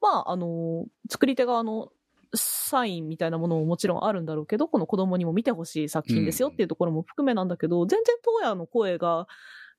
[0.00, 1.92] まあ、あの、作り手側の
[2.34, 9.26] サインみたいなものももちろんあるんだろうけど、この子供にも見てほしい作品ですよっていうところも含めなんだけど、全然東野の声が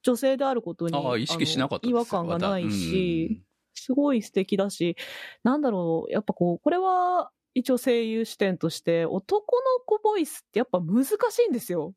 [0.04, 3.42] 女性であることにああ、意識しなかった違和感がないし、
[3.74, 4.96] すごい素敵だし、
[5.44, 11.16] なんだろう、やっぱこう、これは、一応声優視点として、男の子ボイスってやっぱ難し
[11.46, 11.94] いんですよ。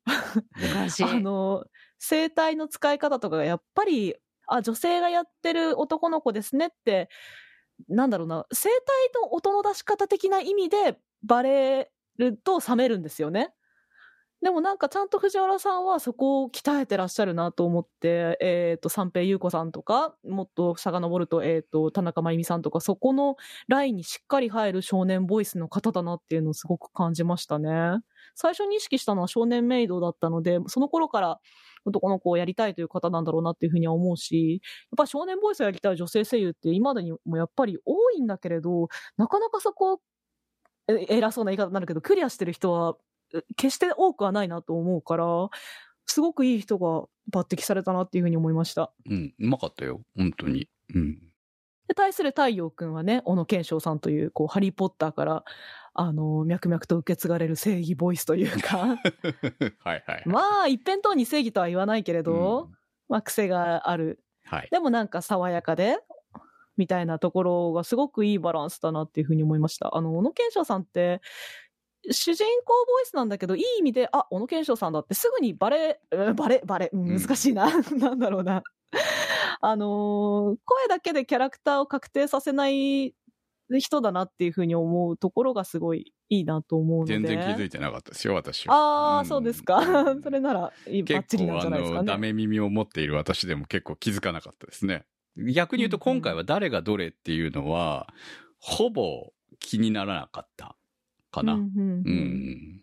[0.57, 1.05] 難しい。
[1.05, 1.65] あの、
[1.99, 4.17] 声帯の使い方とかがやっぱり、
[4.49, 7.09] あ、女性がやってる男の子ですねって、
[7.89, 8.81] なんだろうな、声帯
[9.23, 13.53] の音の出し方的な意味でバレると冷めるんですよね。
[14.45, 23.37] でもなんかちゃんと藤原さんはそこを鍛えてらっしゃるなと思って、えっ、と、三平優子さんとか、もっと遡ると、えっ、と、田中真由美さんとか、そこの
[23.69, 28.01] ラインにしっかり入る少年ボイスの方だなっていうのをすごく感じましたね。
[28.35, 31.41] 最初に意識したのは少年メイドだったので、その頃から
[31.87, 40.03] 男の子をやりたいという方なんだろうなっていうふうには思うし、やっぱ少年ボイスをやりたい女性声優って今までにもやっぱり多いんだけれど、なかなかそこ、
[40.87, 42.99] 偉そうな言い方になるけど、クリアしてる人は
[43.57, 45.27] 決して多くはないなと思うから、
[46.07, 48.93] すごくいい人が抜擢されたなっていうふうに思いました。
[49.09, 50.03] うん、うまかったよ。
[50.17, 50.69] 本当に。
[50.95, 51.19] うん。
[51.89, 55.45] で、対する太陽くんはね、小野賢章さんという、こう、ハリーポッターから、
[55.93, 58.99] あの、脈々と受け継がれる正義ボイスというか、
[59.79, 60.23] はいはい。
[60.27, 62.75] まあ、一辺倒に正義とは言わないけれど、うん
[63.09, 64.21] まあ、癖がある。
[64.45, 64.69] はい。
[64.71, 65.99] でもなんか爽やかで、
[66.77, 69.97] みたいなところがすごくいいバランスだなっていうふうに思いました。
[69.97, 71.21] あの、小野賢章さんって、
[72.11, 77.67] 主人公ボイスなんだけど、いい意味で、あ、小野賢章さんだってすぐにバレ、うんバレ、バレ、うんうん難しいな。
[77.97, 78.63] なんだろうな。
[79.61, 83.15] あのー声だけでキャラクターを確定させない
[83.71, 87.15] 人だなっていうふうに思うところがすごいいいなと思うので。
[87.15, 88.75] 全然気づいてなかったですよ、私は。
[88.75, 89.81] ああ、んそうですか。
[90.23, 92.07] それなら、バッチリなん結構、あの、じゃないですかね。
[92.07, 95.05] ダメ耳を持っている私でも結構気づかなかったですね。
[95.37, 98.13] 逆に言うと今回は誰がどれっていうのは、
[98.59, 100.77] ほぼ気にならなかった
[101.35, 101.55] かな。
[101.55, 102.81] うんうんううんん。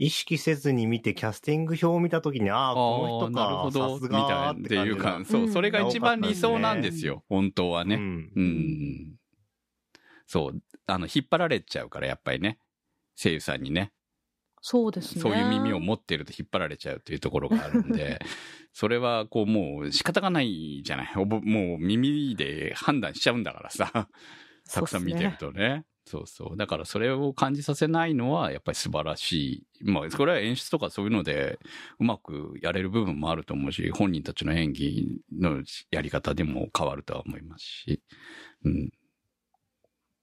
[0.00, 7.96] 意識せずに見てキャスティング表を見たときに、ああ、この人なるほか、ど、さすみたがいなっていうか、感じそうう、んそれが一番理想なんですよ、本当はだね。
[7.96, 9.18] うんうん。
[10.26, 12.58] そう、あの、引っ張られちゃうから、やっぱりね。
[13.20, 13.92] 声優さんにね。
[14.60, 15.22] そうですね。
[15.22, 18.18] そういう耳を持ってると引っ張られちゃうっていうところがあるんで、
[18.72, 21.12] それはこうもう仕方がないじゃない。
[21.16, 24.08] おぼもう耳で判断しちゃうんだからさ。
[24.70, 25.84] たくさん見てるとね。
[26.08, 26.56] そうそう。
[26.56, 29.90] だからそれを感じさせないのはやっぱり素晴らしい。
[29.90, 31.58] まあ、これは演出とかそういうので
[32.00, 38.02] うまくやれる部分もあると思うし、本人たちの演技のやり方でも変わるとは思いますし。
[38.64, 38.90] うん。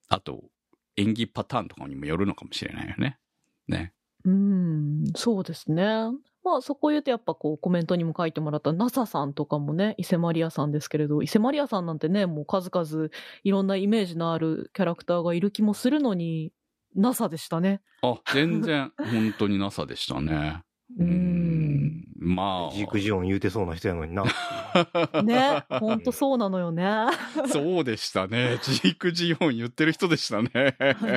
[0.07, 0.45] あと、
[0.97, 3.19] 演技パターンとかにもよるのかもしれないよね。
[3.67, 3.93] ね。
[4.23, 5.85] うん、そうですね。
[6.45, 13.09] まあそこ言うとやっぱこうコメントにも書いてもらった NASA さんとかもね、伊勢マリアさんですけれど、伊勢マリアさんなんてね、もう数々
[13.43, 16.53] いろんなイメージのあるキャラクターがいる気もするのに、
[16.95, 17.81] NASA でしたね。
[18.03, 20.61] あ、全然、本当に NASA でしたね。
[20.99, 21.44] うーん。
[22.25, 22.75] まあ。
[22.75, 24.23] ジークジオン言うてそうな人やのにな。
[25.23, 27.05] ね、ほんとそうなのよね。
[27.47, 28.57] そうでしたね。
[28.63, 30.49] ジークジオン言ってる人でしたね。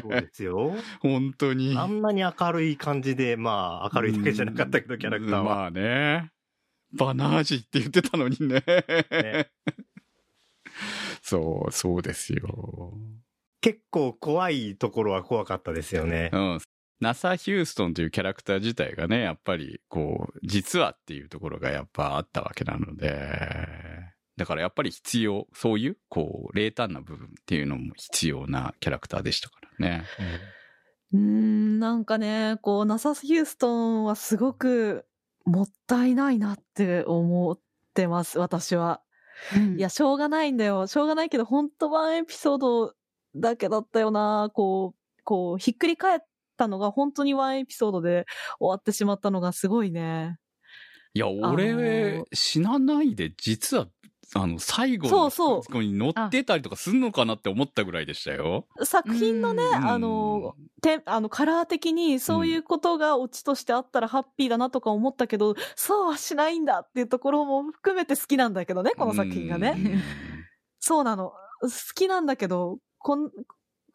[0.03, 0.77] そうですよ。
[1.01, 1.77] 本当に。
[1.77, 5.43] あんなに明るい感じで、まあ、明るいだけじゃなかったけど、キャラクターは。
[5.43, 6.31] まあね。
[6.93, 8.63] バナージって言ってたのにね。
[9.11, 9.51] ね
[11.23, 12.95] そう、そうですよ。
[13.61, 16.39] 結構怖いところは怖かったですよねう。
[16.39, 16.59] ん。
[17.01, 23.29] ナサ・ヒューストンというキャラクター自体がね、やっぱり、こう、実はっていうところがやっぱあったわけなので、
[24.37, 30.05] だからやっぱり必要、そういう、こう、冷淡な部分っていうのも必要なキャラクターでしたからね。
[31.13, 35.07] うーん、なんかね、こう、ナサス・ヒューストンはすごく
[35.45, 37.59] もったいないなって思っ
[37.95, 39.03] てます、私は。
[39.77, 40.87] いや、しょうがないんだよ。
[40.89, 42.95] しょうがないけど、本当ワンエピソード
[43.37, 44.51] だけだったよな。
[44.53, 46.21] こう、こう、ひっくり返っ
[46.59, 48.27] たのが本当にワンエピソードで
[48.59, 50.39] 終わってしまったのがすごいね。
[51.15, 53.89] いや、の俺、ー死なないで、実は、
[54.35, 58.67] あの、最後のそこに乗ってたりとかすんのかなって思ったぐらいでしたよ。
[58.85, 69.75] 作品のね、うんあの、てあのカラー的にそういうことがオチとしてあったらハッピーだなとか思ったけど、そうはしないんだっていうところも含めて好きなんだけどね、この作品がね。
[69.77, 70.03] うん。
[70.79, 71.33] そうなの。
[71.63, 73.31] 好きなんだけど、こん、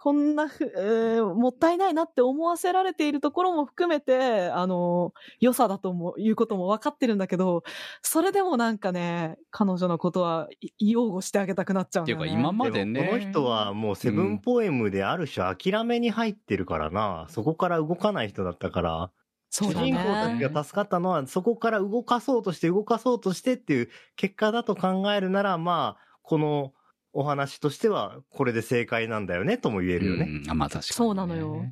[0.03, 7.63] こんなふ、えーもったいないなって思わせられているところも含めて、あの、良さだとも、いうことも分かってるんだけど、
[8.01, 12.25] それでもなんかね、彼女のことはい擁護してあげたくなっちゃうんだよね。
[12.25, 17.27] っていうか今までねもこの人はもうセブンポエムである種諦めに入ってるからな。
[17.29, 19.11] そこから動かない人だったから。
[19.51, 20.37] 主人公たね。
[20.37, 26.73] ちが助かったのは、そこから動かそうとして動かそうとしてっていう結果だと考えるなら、まあ、この
[27.13, 30.27] お話としては、これで正解なんだよね、とも言えるよね。
[30.43, 30.93] うんあ、まあ確かに、ね。
[30.93, 31.65] そうなのよ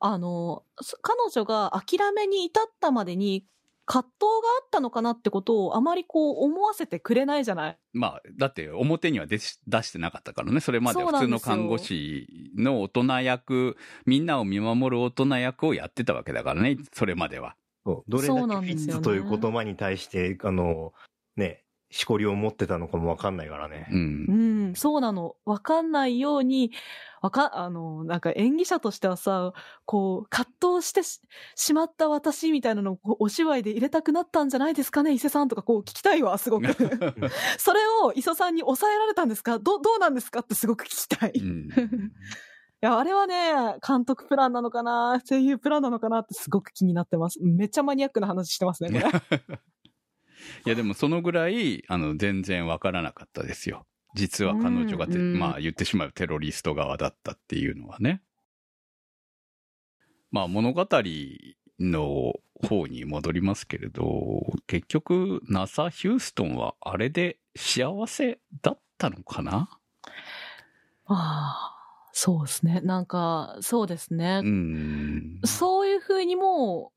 [0.00, 3.44] あの、そ彼女が諦めに至ったまでに、
[3.84, 7.78] 葛藤があったのかなってことをあまりこう思わせてくれないじゃない？
[7.94, 10.60] まあ、だって表には出し出してなかったからね。
[10.60, 16.76] それまでは普通の看護師の大人役、みんなを見守る大人役をやってたわけだからね。
[16.92, 17.56] それまでは。
[17.86, 20.92] そうどれそうだけフィッなんですよねツという言葉に対して、あの、
[21.36, 23.94] ね、しこりを持ってたのかもわかんないからねう。。
[23.94, 25.36] うんん、そうなの。
[25.46, 26.72] わかんないように、
[27.22, 29.52] わか、あの、なんか演技者としてはさ、
[29.86, 31.20] こう、葛藤してし
[31.56, 36.66] しまった私みたいなのをこうお芝居で入れたくなったんじゃないですかね、伊勢さんとかこう聞きたいわ、すごく。
[37.58, 39.58] それを磯さんに抑えられたんですか？
[39.58, 41.32] ど、どうなんですかってすごく聞きたい。
[41.34, 41.68] いうん。
[42.80, 47.40] や、あれはね、監督プランなのかな声優プランなのかなってすごく気になってます。
[47.42, 49.04] めっちゃマニアックな話してますね、これ。
[50.66, 53.86] いや、でもそのぐらい、あの、全然わからなかったですよ。
[54.14, 58.22] 実は彼女がて、うんまあ言ってしまうテロリスト側だったっていうのはね。
[60.30, 60.86] まあ物語
[61.78, 62.34] の
[62.66, 69.68] 方に戻りますけれど、結局、ナサ・ヒューストンはあれで幸せだったのかな？
[71.06, 72.80] ああ、そうですね。
[72.82, 74.40] なんか、そうですね。
[74.44, 75.40] うん。
[75.44, 76.92] そういう風にも、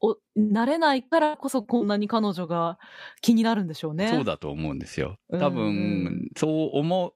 [0.00, 2.78] お、なれないからこそこんなに彼女が
[3.20, 4.08] 気になるんでしょうね。
[4.08, 5.18] そうだと思うんですよ。
[5.30, 7.14] うん多分、そう思う、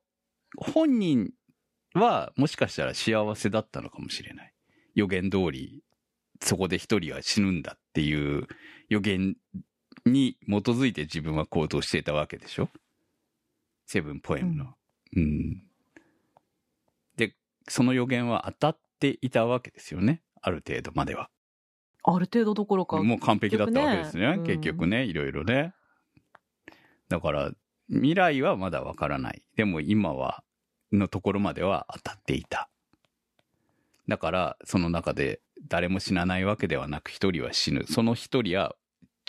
[0.57, 1.31] 本人
[1.95, 4.53] はもしかしたら幸せだったのかもしれない。
[4.95, 5.83] 予言通り、
[6.41, 8.47] そこで一人は死ぬんだっていう
[8.89, 9.37] 予言
[10.07, 12.69] に基づいて自分は行動していたわけでしょ
[13.87, 14.75] セブンポエムの。
[15.17, 15.63] うん。
[17.17, 17.35] で、
[17.69, 20.23] その予言は当たっていたわけですよね。
[20.41, 21.29] ある程度までは。
[22.03, 23.03] ある程度どころか。
[23.03, 24.39] もう完璧だったわけですね。
[24.47, 25.75] 結局ねいろいろね。
[27.09, 27.51] だから、
[27.89, 29.43] 未来はまだわからない。
[29.57, 30.45] でも今は、
[30.93, 32.71] のところまでは当たっていた。
[34.09, 37.85] だから、その中で誰も死なないわけではなく一人は死ぬ。
[37.87, 38.75] その一人は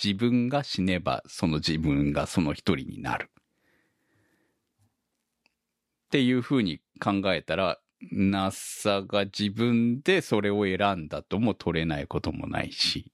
[0.02, 3.30] 自分が死ねば、その自分がその一人になる。
[6.06, 7.80] っていうふうに考えたら、
[8.12, 13.12] NASA が自分でそれを選んだとも取れないこともないし。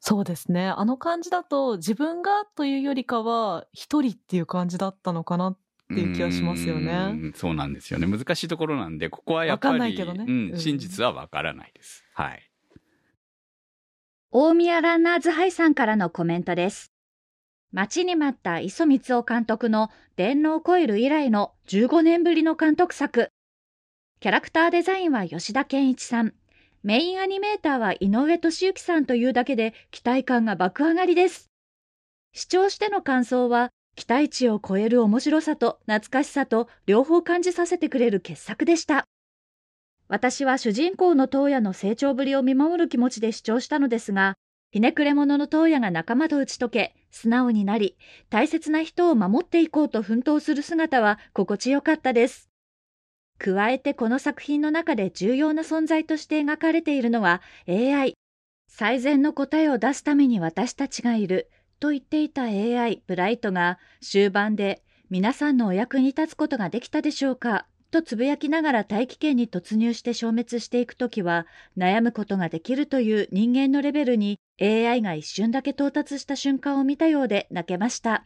[0.00, 0.66] そうですね。
[0.66, 7.12] あの感じだと、自分がというよりかは、一人っていう感じだったのかなっていう気がしますようね。
[7.12, 8.08] んそうなんですよね。
[8.08, 12.04] 難しいところなんで、ここはやっぱり、わかんないけどねうんうん真実はわからないです。
[12.14, 12.50] はい。
[14.32, 16.90] 大宮ランナーズハイさんからのコメントです。
[17.70, 23.30] 待ちに待った磯光雄監督の電脳コイル以来の15年ぶりの監督作。
[24.22, 26.32] キャラクターデザインは吉田健一さん。
[26.84, 31.50] メインアニメーターは井上俊之さんというだけで期待感が爆上がりです。
[32.32, 39.06] 視聴しての感想は期待値を超える面白さと懐かしさと両方感じさせてくれる傑作でした。
[40.06, 44.36] 私は主人公の東野の成長ぶりを見守る気持ちで視聴したのですが、
[44.70, 47.96] ひねくれ者の東野が仲間と打ち解け、素直になり、
[48.30, 52.51] 大切な人を守っていこうと奮闘する姿は心地よかったです。
[53.42, 58.14] 加えてこの作品の中で重要な存在として描かれているのは AI。
[58.68, 78.24] 最善の答えを出すために私たちがいると言っていた AI ブライトが終盤で皆さんのお役に立つことができたでしょうかとつぶやきながら大気圏に突入して消滅していくときは悩むことができるという人間のレベルに AI が一瞬だけ到達した瞬間を見たようで泣けました。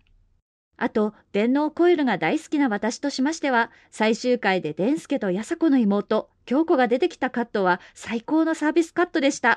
[0.79, 9.57] あと、電脳コイルが大好きな私としましては、最終回でデンスケとヤサコの妹、京子が出てきたカットは最高のサービスカットでした。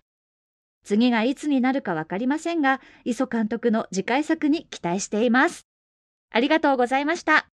[0.84, 5.67] 次がいつになるかわかりませんが、磯監督の次回作に期待しています。
[6.32, 7.47] ありがとうございました。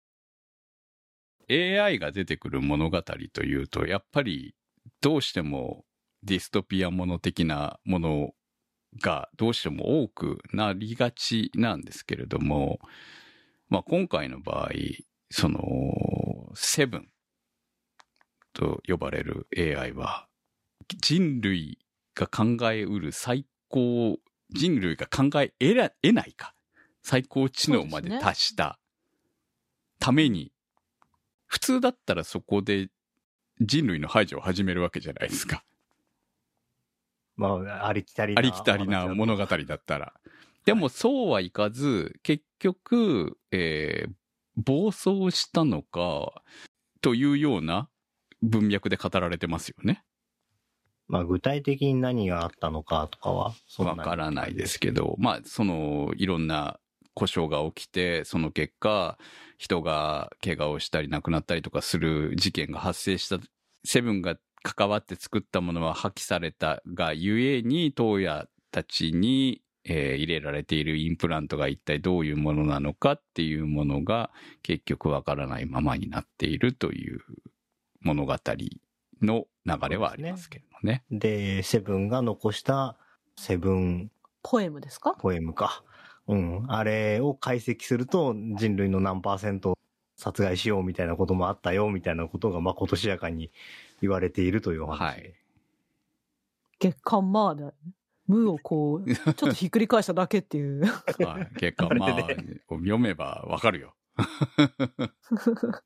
[1.50, 4.54] AI が出てくる物語というと、やっぱり
[5.00, 5.84] どうしても
[6.22, 8.30] ディストピアもの的なもの
[9.00, 12.78] がどうしても多くなりがちなんですけれども、
[13.68, 14.70] まあ今回の場合、
[15.30, 15.60] その、
[16.54, 17.08] セブン
[18.52, 20.28] と呼ばれる AI は、
[21.00, 21.78] 人類
[22.14, 24.18] が考えうる最高、
[24.50, 26.54] 人類が考え得ら得ないか、
[27.02, 28.78] 最高知能まで達した
[29.98, 30.52] ために、
[31.46, 32.88] 普通だったらそこで
[33.60, 35.64] 人類の排除を始めるわけじゃないですか。
[37.36, 38.38] まあ、ありきたりな。
[38.38, 40.14] ありきたりな物語だったら。
[40.66, 44.12] でもそうはいかず、結局、えー
[44.56, 46.42] 暴走したのか、
[47.02, 47.88] というような
[48.42, 50.02] 文脈で語られてますよね。
[51.08, 56.80] まあ、具体的に何があったのかとかは、わからないですけど、まあ、その、いろんな
[57.14, 59.18] 故障が起きて、その結果、
[59.58, 63.38] 人が怪我をしたり亡くなったりとかする事件が発生した、
[63.84, 74.30] セブンが関わって作ったものは破棄されたがゆえに、東野たちに、えー入れられているインプラントが一体どういうものなのかっていうものが
[74.62, 77.20] 結局わからないままになっているという
[78.00, 78.36] 物語
[79.22, 81.04] の流れはありますけどもね。
[81.10, 82.96] で、セブンが残した
[83.36, 84.10] セブン
[84.42, 85.82] ポエムですかポエムか。
[86.28, 86.64] うん。
[86.68, 89.76] あれを解析すると人類の何パーセント
[90.16, 93.50] 殺害しようみたいなこともあったよみたいなことがまあ今年やかに
[94.00, 95.00] 言われているというお話。
[95.00, 95.34] はい。
[96.78, 97.74] 月刊マーで、
[98.26, 100.84] 無をこう、 ちょっとひっくり返しただけっていう。
[100.84, 102.26] はい、結果 まあ、
[102.68, 103.94] 読めばわかるよ。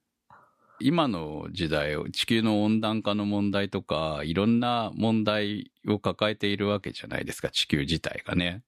[0.83, 8.65] 今の時代、地球の温暖化の問題とか、いろんな問題を抱えているわけじゃないですか、地球自体がね。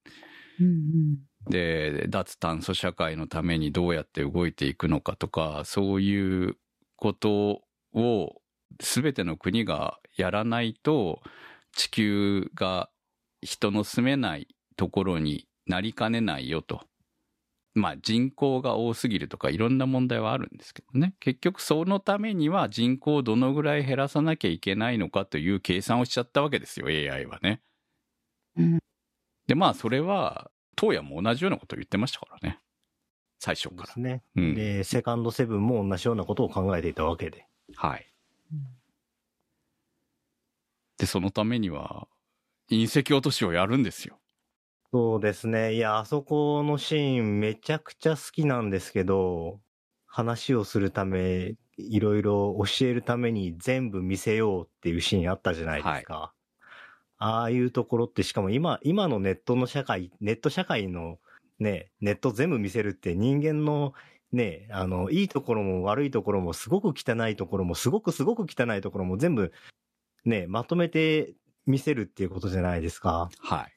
[1.49, 6.59] で、脱炭素社会のためにどうやって動いていくのかとか、そういう
[6.97, 7.63] こと
[7.95, 8.43] を
[8.79, 11.23] 全ての国がやらないと、
[11.75, 12.91] 地球が
[13.43, 16.83] 人の住めないところになりかねないよと。
[17.75, 21.15] まあ人口が多すぎるとかいろんな問題はあるんですけどね。
[21.21, 27.61] 結局そのためには人口をどのぐらい減らさなきゃいけないのかという計算をしちゃったわけですよ、AI はね。
[28.57, 28.79] うん
[29.47, 32.61] で、まあそれは、東野も同じようなことを言ってましたからね。
[33.39, 34.01] 最初からです。
[34.01, 34.23] ね。
[34.37, 37.47] うんで、セカンドセブンも同じようなことを考えていたわけで。
[37.75, 38.13] はい。
[40.97, 42.07] で、そのためには、
[42.73, 44.19] 隕石落としをやるんですよ。
[44.93, 45.75] そうですね。
[45.75, 49.61] いや、あそこのシーンめちゃくちゃ好きなんですけど、
[50.07, 56.33] 話をするため、いろいろ教えるために全部見せようっていうシーンあったじゃないですか。
[57.19, 61.19] ああいうところって、しかも今、今のネットの社会、ネット社会の
[61.59, 63.93] ね、ネット全部見せるって人間の
[64.33, 69.53] ね、あの、いいところも悪いところもすごく汚いところもすごくすごく汚いところも全部
[70.25, 71.35] ね、まとめて
[71.67, 73.31] 見せるっていうことじゃないですか。
[73.39, 73.73] はい。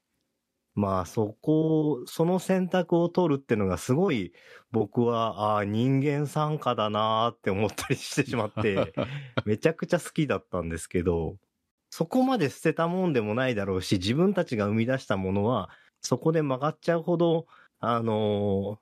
[0.76, 4.34] まあそこ、その選択を取るってのがすごい
[4.72, 8.94] 僕は、ああ、人間参加だなーって思ったりしてしまって、
[9.46, 11.38] めちゃくちゃ好きだったんですけど、
[11.90, 15.70] そこまで捨てたもんでもないだろうし、自分たちが生み出したものは、
[16.02, 17.48] そこで曲がっちゃうほど、
[17.80, 18.82] あの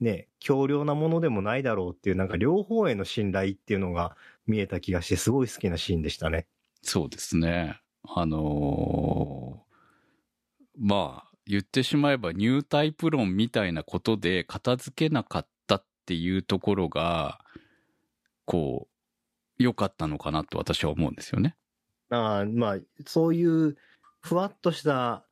[0.00, 6.46] ーね、強量なものでもないだろうっていう、なんか両方への信頼っていうのが見えた気がして、すごい好きなシーンでしたね。
[6.82, 7.81] そうですね。
[8.04, 9.72] あのー
[10.78, 17.40] まあ、言ってしまえばニュータイプ論みたいなことで片付けなかったっていうところが、
[18.44, 18.88] こ
[19.58, 21.56] う、良かったのかなと私は思うんですよね。
[22.10, 23.76] ああまあ、そういう
[24.20, 25.24] ふわっとした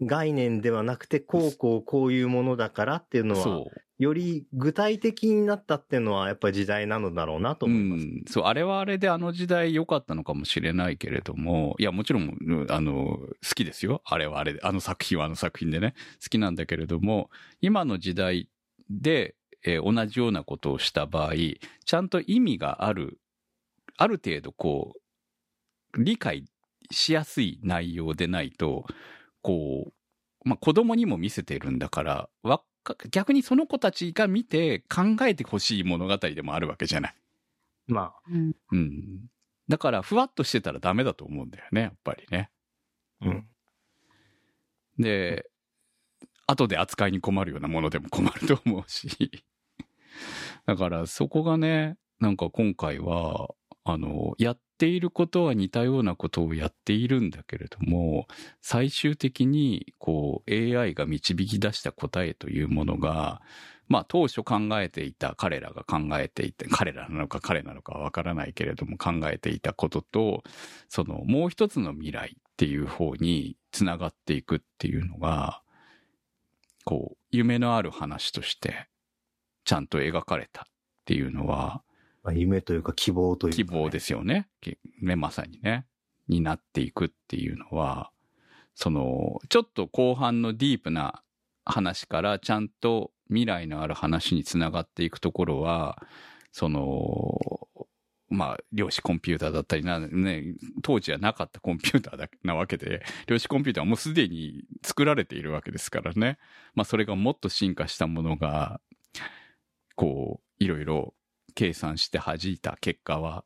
[0.00, 3.64] 概念ではなくて、こうこうこういうものだからっていうのは。
[3.98, 8.02] より具体的になったっていうのはやっぱり時代なのだろうなと思います。
[8.02, 14.02] うん、そう、あれはあれであの時代良かったのかもしれないけれども、いや、もちろん、あの、好きですよ。
[14.04, 17.30] あれはあれで、あの作品はあの作品でね、好きなんだけれども、
[17.60, 18.48] 今の時代
[18.90, 21.34] で、えー同じようなことをした場合、
[21.84, 23.20] ちゃんと意味がある、
[23.96, 24.94] ある程度こ
[25.96, 26.44] う、理解
[26.90, 28.84] しやすい内容でないと、
[29.40, 29.92] こ
[30.44, 32.62] う、まあ、子供にも見せてるんだから、わ
[33.10, 37.14] 逆にその子たちが見て考えてほしい物語でもあるわけじゃない。
[37.86, 39.26] まうんうん。
[39.68, 42.50] だから、ふわっとしてたらダメだと思うんだよね、やっぱりね。
[43.20, 43.48] あ、うん。
[44.98, 45.46] で、
[46.46, 49.44] 後で扱いに困るようなものでも困ると思うし。
[50.66, 53.48] だから、そこがね、なんか今回は、
[53.84, 58.26] あの、やっっていることは似たようなことをやっているんだけれども、
[58.60, 63.40] 最終的に、こう、AI が導き出した答えというものが、
[63.86, 70.42] まあ当初考えていた、彼らが考えていて、彼らなのか彼なのかわからないけれども考えていたことと、
[70.88, 75.62] そのもう一つの未来っていう方につながっていくっていうのが、
[76.84, 78.88] こう、夢のある話として、
[79.64, 80.64] ちゃんと描かれたっ
[81.04, 81.83] ていうのは、
[82.24, 84.48] まあ、夢というか希望というか、希望ですよね。
[85.00, 85.86] ね、まさにね。
[86.26, 88.10] になっていくっていうのは、
[88.74, 91.22] その、ちょっと後半のディープな
[91.66, 96.02] 話からちゃんと未来のある話につながっていくところは、
[96.50, 97.38] その、
[98.30, 106.38] まあ、量子コンピューターだったりな、ね、当時はなかったコンピューターだなわけで、量子コンピューターはもうすでに作られているわけですからね。
[106.74, 108.80] まあ、それがもっと進化したものが、
[109.94, 111.14] こう、いろいろ
[111.54, 113.44] 計算して弾いた結果は、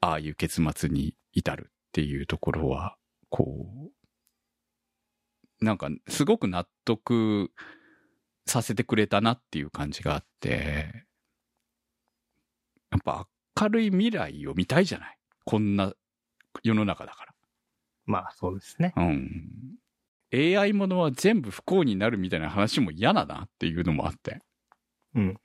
[0.00, 2.96] ああいう結末に至るっていうところは、
[3.30, 3.90] こ
[5.60, 7.52] う、なんか、すごく納得
[8.46, 11.06] させてくれたなっていう感じがあって、
[12.90, 13.28] やっぱ
[13.60, 15.18] 明るい未来を見たいじゃない？
[15.44, 15.94] こんな
[16.62, 17.24] 世の中だか
[18.04, 18.92] まあそうですね。
[18.96, 19.04] ら。
[19.04, 19.76] うん。
[20.34, 24.40] AI ものは全部不幸になるみたいな話も嫌だなっていうのもあって。
[25.14, 25.40] うん。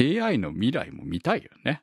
[0.00, 1.82] AI の未来も見たいよね。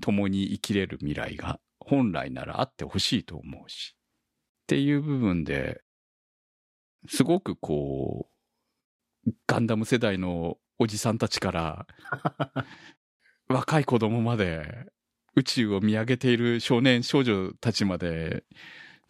[0.00, 3.94] 共に生きれる未来が本来ならあってほしいと思うし。
[4.64, 5.82] っていう部分で、
[7.08, 8.28] すごくこ
[9.26, 11.86] う、ガンダム世代のおじさんたちから、
[13.48, 14.86] 若い子供まで、
[15.34, 18.44] 宇宙を見上げている少年少女たちまで、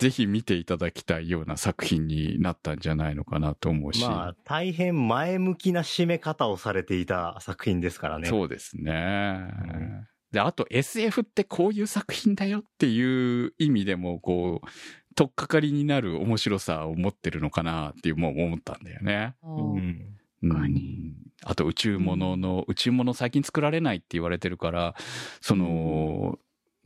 [0.03, 4.03] ぜひ見ていただきたいような作品になったんじゃないのかなと思うし。
[4.03, 8.26] まあ、大変前向きな締め方をされていた作品ですからね。
[8.28, 8.92] そうですね。
[8.92, 19.36] んで、あと SF ってこういう作品だよっていう意味でも、こう、とっかかりになる面白さを持ってるのかなっていう、もう思ったんだよね。
[19.44, 20.18] うん。
[20.42, 21.14] うん。
[21.44, 24.96] あと宇宙物の、宇宙物最近作られないって言われてるから、
[25.40, 26.40] その、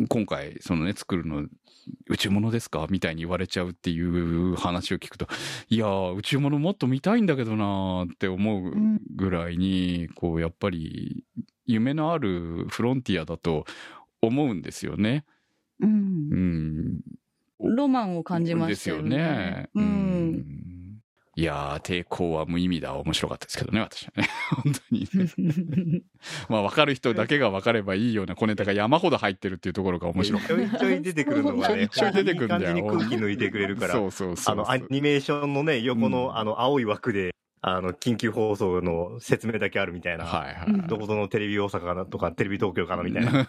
[0.09, 1.47] 今回、そのね、作るの、
[2.09, 2.87] 宇宙物ですか？
[2.91, 5.27] みたいに言われちゃうっていう話を聞くと、
[5.69, 8.73] いやー、宇宙物もっと見たいんだけどなーって思う
[9.15, 11.25] ぐらいに、こう、やっぱり、
[11.65, 13.65] 夢のあるフロンティアだと
[14.21, 15.25] 思うんですよね。
[15.81, 17.01] うん
[17.61, 17.75] うん。
[17.77, 19.03] ロマンを感じましたよね。
[19.03, 19.71] ですよね。
[19.75, 19.81] う。
[19.81, 19.87] うん
[20.33, 20.45] ん。
[21.39, 22.95] いやー、抵抗は無意味だ。
[22.95, 24.29] 面白かったですけどね、私はね。
[24.65, 25.07] 本当に。
[26.49, 34.55] まあ、わかる人だけがわかればいいような小ネタが山ほど入ってるっていうところが面白かちょいちょい出てくるのがね、ちょいちょい出てくるんだよいい感じに空気抜いてくれるから、そうそうそう。
[34.55, 40.25] あの、アニメーションのね、横の、うんあの、青い枠で、あの、緊急放送の説明だけあるみたいな。
[40.25, 40.89] はいはい。
[40.89, 43.47] どこぞのテレビ大阪かなとか、テレビ東京かなみたいな。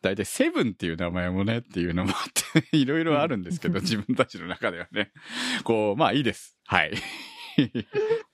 [0.00, 5.12] 大体セブンっていう名前もねっていうのもあって、 いろいろあるんですけど、 自分たちの中ではね。
[5.64, 6.58] こう、まあいいです。
[6.66, 6.92] はい。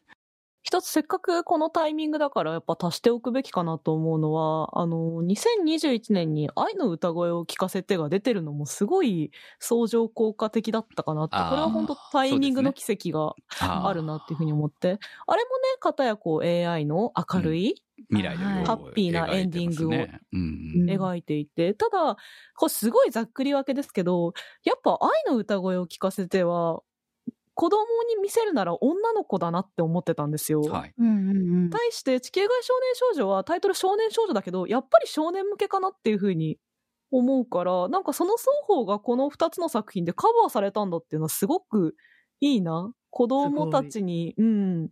[0.69, 13.35] 一つせっかくこのタイミングだからやっぱ足しておくべきかなと思うのは、あの、2021年に愛の歌声を聞かせてが出てるのもすごい相乗効果的だったかなって、これは本当タイミングの奇跡が
[13.87, 20.85] あるなっていうふうに思って、あれもね、片やこう AI の明るい、未来のハッピーなエンディングを描いてますねうん。
[20.87, 22.17] 描いていて、ただ、
[22.57, 26.83] これすごいざっくり分けですけど、やっぱ愛の歌声を聞かせては、
[27.59, 30.63] 子供に見せるなら女の子だなって思ってたんですよ。
[30.63, 30.95] はい。
[30.97, 36.61] 対して地球外少年少女はタイトル少年少女だけど、やっぱり少年向けかなっていうふうに
[37.11, 41.97] 思うから、なんかその双方がこの二つの作品でカバーされたんだっていうのはすごく
[42.39, 42.93] いいな。
[43.11, 44.91] 子供たちに、うん、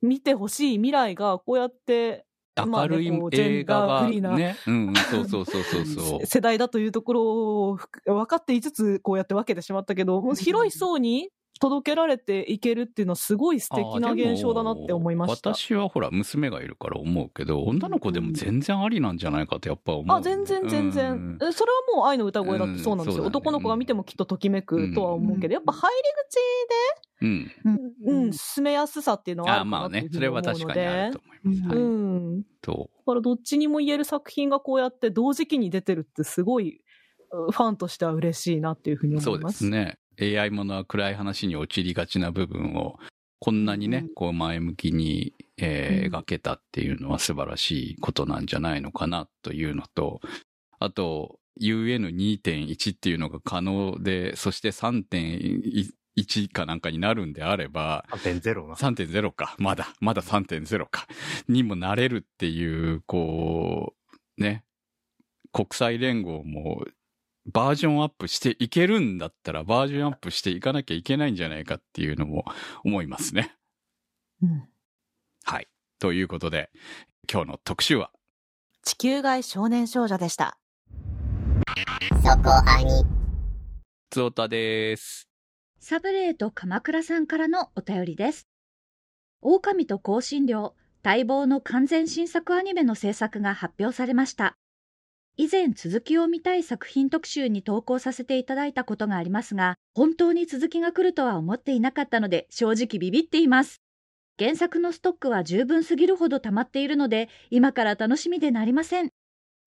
[0.00, 2.24] 見てほしい未来がこうやって、
[2.56, 4.56] 明るい映画がダーフリーなね。
[4.66, 6.24] うんうん、そうそうそうそうそう。
[6.26, 11.28] 世代だというところをふ分かっていつつこうやって分けてしまったけど、もう広い層に
[11.60, 15.50] 届けられていけるっていうのはすごい素敵な現象だなって思いました。
[15.54, 20.16] 私はほら、娘がいるから思うけど、女の子でも全然ありなんじゃないかってやっぱ思う。
[20.16, 23.24] あ、全然全然、うんえそれはもう愛の歌声だってそうなんですよ。
[23.24, 25.90] うんそうだね男の子が見てもきっとときめくとは思うけど、やっぱ入
[27.20, 27.44] うん。
[27.44, 31.22] り口で、うん、進めやすさっていうのはああまあるかなっていうね、それふうに思うのは確かにあるでと。
[31.24, 31.68] 思います。
[31.68, 31.78] はい。
[31.78, 32.42] うん。
[32.42, 36.80] だと、からどっちにも言える作品がこうやって同時期に出てるってすごい、
[37.32, 39.58] うファンとしては嬉しいなっていうふうにそうで思います。
[39.58, 39.98] すね。
[40.20, 42.98] AI ものは暗い話に陥りがちな部分を、
[43.38, 50.20] こんなにね、こう前向きに、えーうん描けたっていうのは素晴らしいことなんじゃないのかなというのと、
[50.78, 58.74] あと、UN2.1 っていうのが可能で、そして3.1かなんかになるんであれば、3.0な。
[58.74, 59.54] 3.0か。
[59.58, 61.06] まだ、まだ3.0か。
[61.48, 63.94] にもなれるっていう、こ
[64.38, 64.64] う、ね。
[65.52, 66.84] 国際連合も
[67.46, 72.44] バージョンアップしていけるんだったらバージョンアップしていかなきゃいけないんじゃないかっていうのも
[72.84, 73.56] 思いますね。
[74.42, 74.68] うん
[75.44, 75.68] はい。
[75.98, 76.70] ということで、
[77.30, 78.10] 今日の特集は、
[78.82, 80.58] 地球外少年少女でした。
[82.22, 83.04] そこアニ。
[84.10, 85.28] つおたです。
[85.78, 88.48] サブレート鎌倉さんからのお便りです。
[89.40, 94.59] 狼と香辛料、待望の完全新作アニメの制作が発表されました。
[95.36, 103.80] 以前続きを見たい作品特集に投稿させていただいたことがありますが、本当に続きが来るとは思っていなかったので正直ビビっています。
[104.38, 109.08] 原作のストックは十分すぎるほど溜まっているので、今から楽しみでなりません。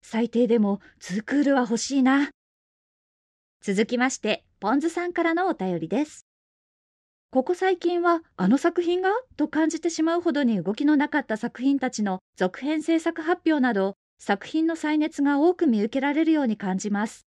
[0.03, 2.30] 最低でも2クールは欲しいな。
[3.61, 6.26] 続きまして、ポンズさんからのお便りです。
[7.32, 9.09] ここ最近はあの作品が？
[9.38, 13.95] と感じてしまうほどに動きのなかった作品たちの続編制作発表など、
[14.26, 17.28] 作品の再熱が多く見受けられるように感じます。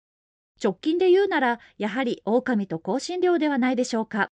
[0.61, 4.27] 直近で言うなら、やはり狼と香辛料ではないでしょうか。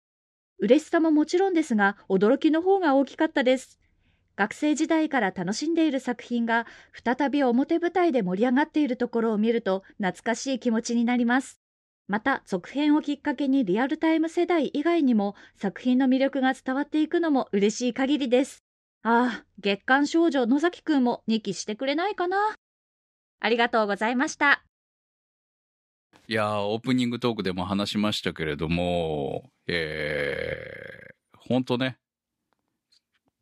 [0.59, 3.79] 嬉しさももちろんですが、驚きの方が大きかったです。
[4.35, 11.61] 学生時代から楽しんでいる作品が再び表舞台で盛り上がっているところを見ると懐かしい気持ちになります。
[12.09, 18.65] また続編をきっかけにリアルタイム世代以外にも作品の魅力が伝わっていくのも嬉しい限りです。
[19.11, 22.37] ああ、月刊少女野崎くんも2期してくれないかな。
[23.41, 24.63] ありがとうございました。
[26.27, 31.97] いやー、オープニングトークでも話しましたけれども、えー、ほんとね、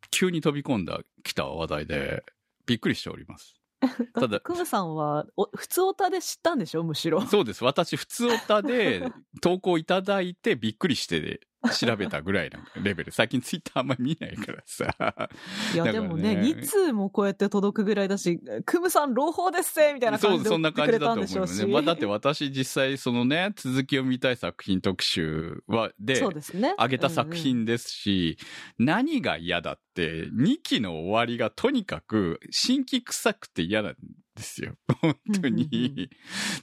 [0.09, 2.23] 急に飛び込んだ来た話題で、
[2.65, 3.59] びっくりしております。
[4.15, 7.19] ただクムさんは、お普通オタで知ったんでしょむしろ。
[7.27, 7.65] そうです。
[7.65, 9.03] 私、普通オタで
[9.41, 11.41] 投稿いただいてびっくりして
[11.73, 13.11] 調べたぐらいのレベル。
[13.11, 15.27] 最近ツイッターあんまり見ないからさ。
[15.73, 21.65] いや、ねでもね、2通もこうやって届くぐらいだし、クムさん朗報ですぜみたいなそう、感じでそんな感じだと思うよね。
[21.65, 26.75] まあ、だって私実際そのね、続きを見たい作品特集は、で、そうですね。
[26.77, 28.37] 上げた作品ですし、
[28.77, 33.95] 何が嫌だって、2期の終わりがとにかく新規臭くて嫌なん
[34.37, 34.75] ですよ。
[35.01, 36.09] 本当に。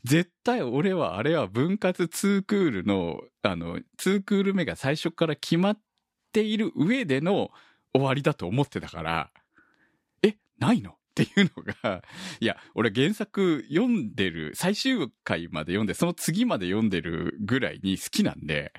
[0.05, 5.81] 絶対俺はあれは分割2クールの、あの、2クール目が最初から決まっ
[6.33, 7.51] ている上での
[7.93, 9.31] 終わりだと思ってたから、
[10.23, 10.93] え、ないの？
[10.93, 12.03] っていうのが、
[12.41, 18.73] いや、俺原作読んでる、最終回まで読んで、その次まで読んでるぐらいに好きなんで、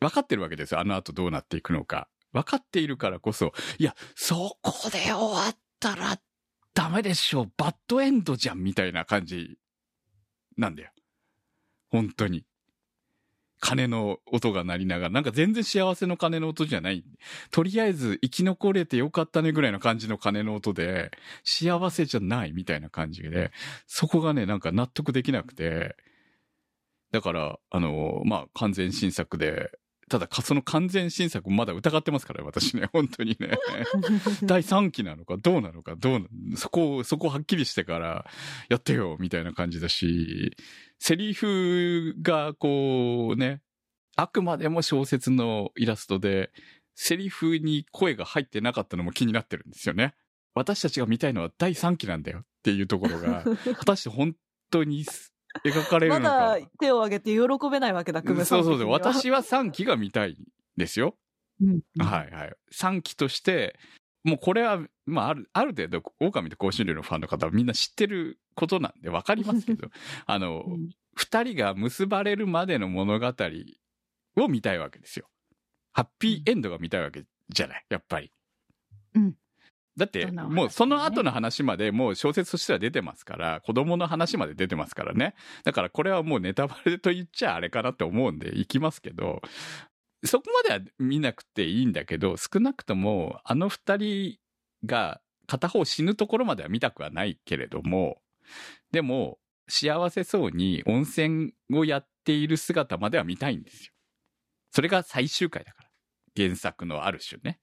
[0.00, 0.80] 分かってるわけですよ。
[0.80, 2.08] あの後どうなっていくのか。
[2.32, 6.18] 分かっているからこそ、いや、そこで終わったら
[6.80, 7.46] ダメでしょ。
[7.58, 9.58] バッドエンドじゃん、みたいな感じ
[10.56, 10.90] なんだよ。
[11.90, 12.46] 本当に。
[13.58, 17.04] 鐘の音が鳴りながら、なんか全然幸せの鐘の音じゃない。
[17.50, 21.10] とりあえず生き残れてよかったねぐらいの感じの鐘の音で、
[21.44, 23.52] 幸せじゃないみたいな感じで、
[23.86, 25.96] そこがね、なんか納得できなくて、
[27.12, 29.70] だから、あの、まあ、完全新作で、
[30.10, 33.56] ただ、その完全新作まだ疑ってますから、私ね、本当にね。
[34.42, 38.26] 第3期なのか、どうなのか、どうな、そこを、そこはっきりしてから、
[38.68, 40.56] やってよ、みたいな感じだし、
[40.98, 43.62] セリフが、こうね、
[44.16, 46.50] あくまでも小説のイラストで、
[46.96, 50.14] セリフに声が入ってなかったのも気になってるんですよね。
[50.54, 53.44] 私たちが見たいのは第3期なんだよっていうところが、
[53.76, 54.34] 果たして本
[54.72, 55.04] 当に
[55.64, 56.58] 描かれるまのか。
[56.60, 58.88] だ手を挙げて喜べないわけだ、クムさんそうそう。
[58.90, 60.36] 私は3期が見たい
[60.76, 61.16] ですよ。
[61.60, 62.56] うんはいはい。
[62.72, 63.78] 3期として、
[64.24, 69.88] もうこれは、まあある、ある程度、狼と甲子園のファンの方はみんな知ってることなんでわかりますけど、
[70.26, 73.34] あの、うん二人が結ばれるまでの物語
[74.36, 75.28] を見たいわけですよ。
[75.92, 78.32] ハッピーエンドが見たいわけじゃない、やっぱり。
[79.14, 79.34] うん
[79.96, 85.34] だって、もうその後の話までもう小説としては出てますから、子供の話まで出てますからね。
[85.64, 89.42] だからこれはもうネタバレと言っちゃあれかなって思うんで行きますけど、
[90.24, 94.36] そこまでは見なくていいんだけど、少なくともあの二人
[94.86, 98.22] が片方死ぬところまでは見たくはないけれども、
[98.92, 99.38] でも
[99.68, 103.92] 幸せそうに温泉をやっている姿までは見たいんですよ。
[104.72, 105.90] それが最終回だから。
[106.36, 107.58] 原作のある種ね。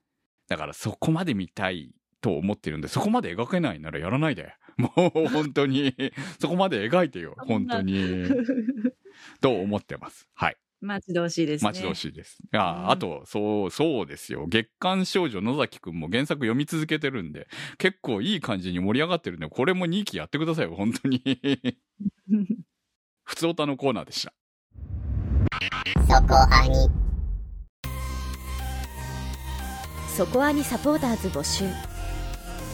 [0.47, 4.53] だからそこまで見たいと思ってるんで、そこまで描けないならやらないで。
[4.77, 5.95] もう本当に、
[6.39, 7.35] そこまで描いてよ。
[7.37, 8.25] 本当に。
[9.41, 10.27] と思ってます。
[10.35, 10.57] はい。
[10.79, 11.69] 待ち遠しいですね。
[11.69, 12.37] 待ち遠しいです。
[12.51, 14.45] あ、うんあと、そう、そうですよ。
[14.47, 17.47] 月刊少女野崎くんも原作読み続けてるんで、
[17.79, 20.75] 結構いい感じに盛り上がってるんで、これも2期やってくださいよ。
[20.75, 21.23] 本当に。
[23.23, 24.33] 普通歌のコーナーでした。
[26.07, 27.07] そこアニ
[30.15, 31.65] そこアニサポーターズ募集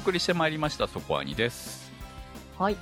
[0.00, 1.92] 送りしてまいりました、そこアニです。
[2.58, 2.76] はい。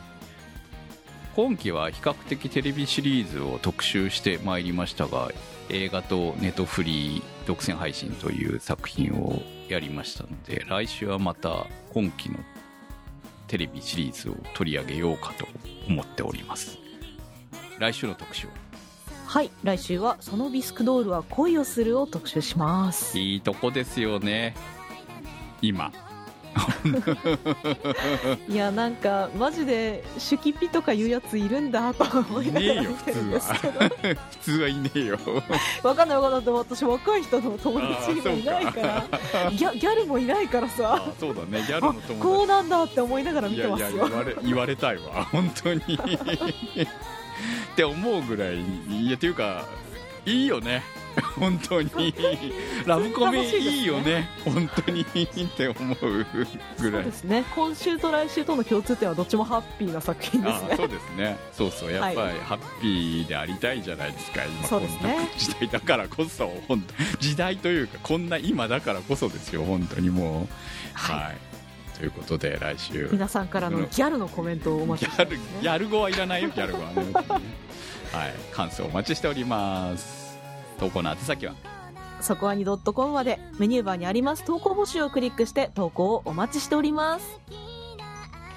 [1.34, 5.30] 今期は比較的テレビシリーズを特集してまいりましたが
[5.68, 12.38] 映画とネトフリー独占配信という作品をやりましたので来週はまた今期の
[13.46, 15.46] テレビシリーズを取り上げようかと
[15.88, 16.76] 思っております
[17.78, 18.52] 来週の特集は？
[19.26, 19.50] はい。
[19.62, 23.16] 来週は、そのビスクドールは恋をするを特集します。
[23.16, 24.56] いいとこですよね
[25.62, 25.92] 今
[28.48, 33.80] いや、なんか、マジで、シュキピとかいうやついるんだと思いながら見てはですけど。
[33.80, 35.18] 普通はいねえよ。
[35.82, 36.44] わかんないわかんない。
[36.44, 39.04] でも私、若い人の友達にもいないから、
[39.50, 41.64] ギャギャルもいないからあさ、そうだね。
[41.66, 42.14] ギャルのあ友達。
[42.14, 44.08] こうなんだって思いながら見いやいやてますよ。
[44.08, 45.80] 言われ 言われたいわ本当に。
[45.80, 48.60] って思うぐらい。
[48.88, 49.64] いやっていうか
[50.26, 50.82] いいよね
[51.38, 52.14] 本当に。
[52.86, 54.28] ラブコメいいよね。
[54.44, 55.06] 本当にっ
[55.56, 56.26] て思う
[56.78, 57.04] ぐらい。
[57.04, 57.44] ですね。
[57.54, 60.68] 今週と来週との共通点はどっちもハッピーな作品ですね。
[60.72, 61.38] あそうですね。
[61.52, 61.92] そうそう。
[61.92, 62.38] やっぱりはい。
[62.40, 64.42] ハッピーでありたいじゃないですか。
[64.44, 64.88] 今こんな
[65.36, 69.64] 時代だからこそ本当時代というかこんな今だからこそですよ。
[69.64, 70.46] 本当にもう。
[70.94, 71.16] はい。
[71.24, 71.36] はい。
[71.98, 73.08] ということで来週。
[73.10, 75.62] 皆さんからのギャルのコメントをお待ギャルちしてます、ね。
[75.62, 77.12] ギャル語はいらないよギャル語はね。
[78.12, 78.34] はい。
[78.52, 80.37] 感想お待ちしております
[80.78, 81.54] 投稿の宛先は？
[82.20, 87.40] そこはに .com までメニューバーにあります投稿募集をクリックして投稿をお待ちしております。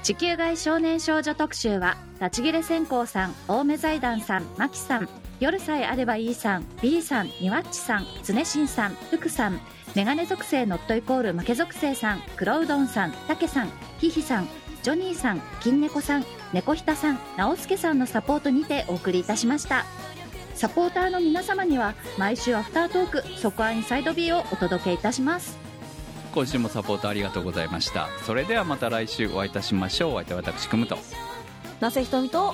[0.03, 5.07] 地球外少年少女特集は立ち切れ線香さん青梅財団さんマキさん
[5.39, 9.59] 夜さえあればいいさん B さんニワッチさん常新さん福さん
[9.95, 13.69] メガネ属性ノットイコール負け属性さん黒うどんさんたけさん
[13.99, 14.47] ひひさん
[14.81, 19.85] ジョニーさん金猫さん猫ひたさん直輔さんのサポートにてお送りいたしました
[20.61, 25.57] サポーターの皆様には毎週アフタートークそこアインサイド B をお届けいたします。
[26.35, 28.09] 今週もサポートありがとうございました。
[28.27, 30.11] それではまた来週お会いいたしましょう。
[30.13, 30.99] お相手は私くむと。
[31.79, 32.53] なせひとみと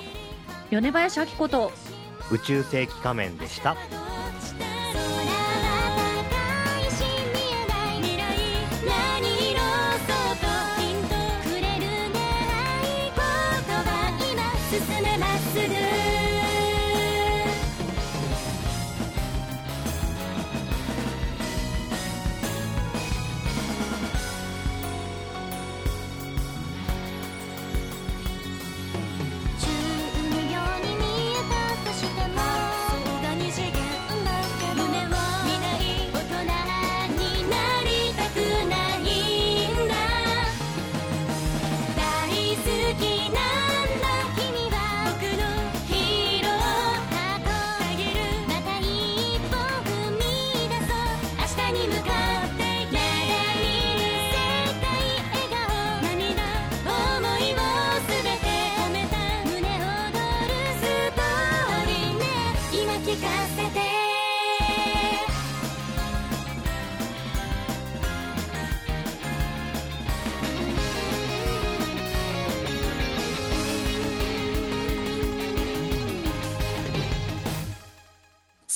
[0.70, 1.70] 米林明子と
[2.32, 3.76] 宇宙世紀仮面でした。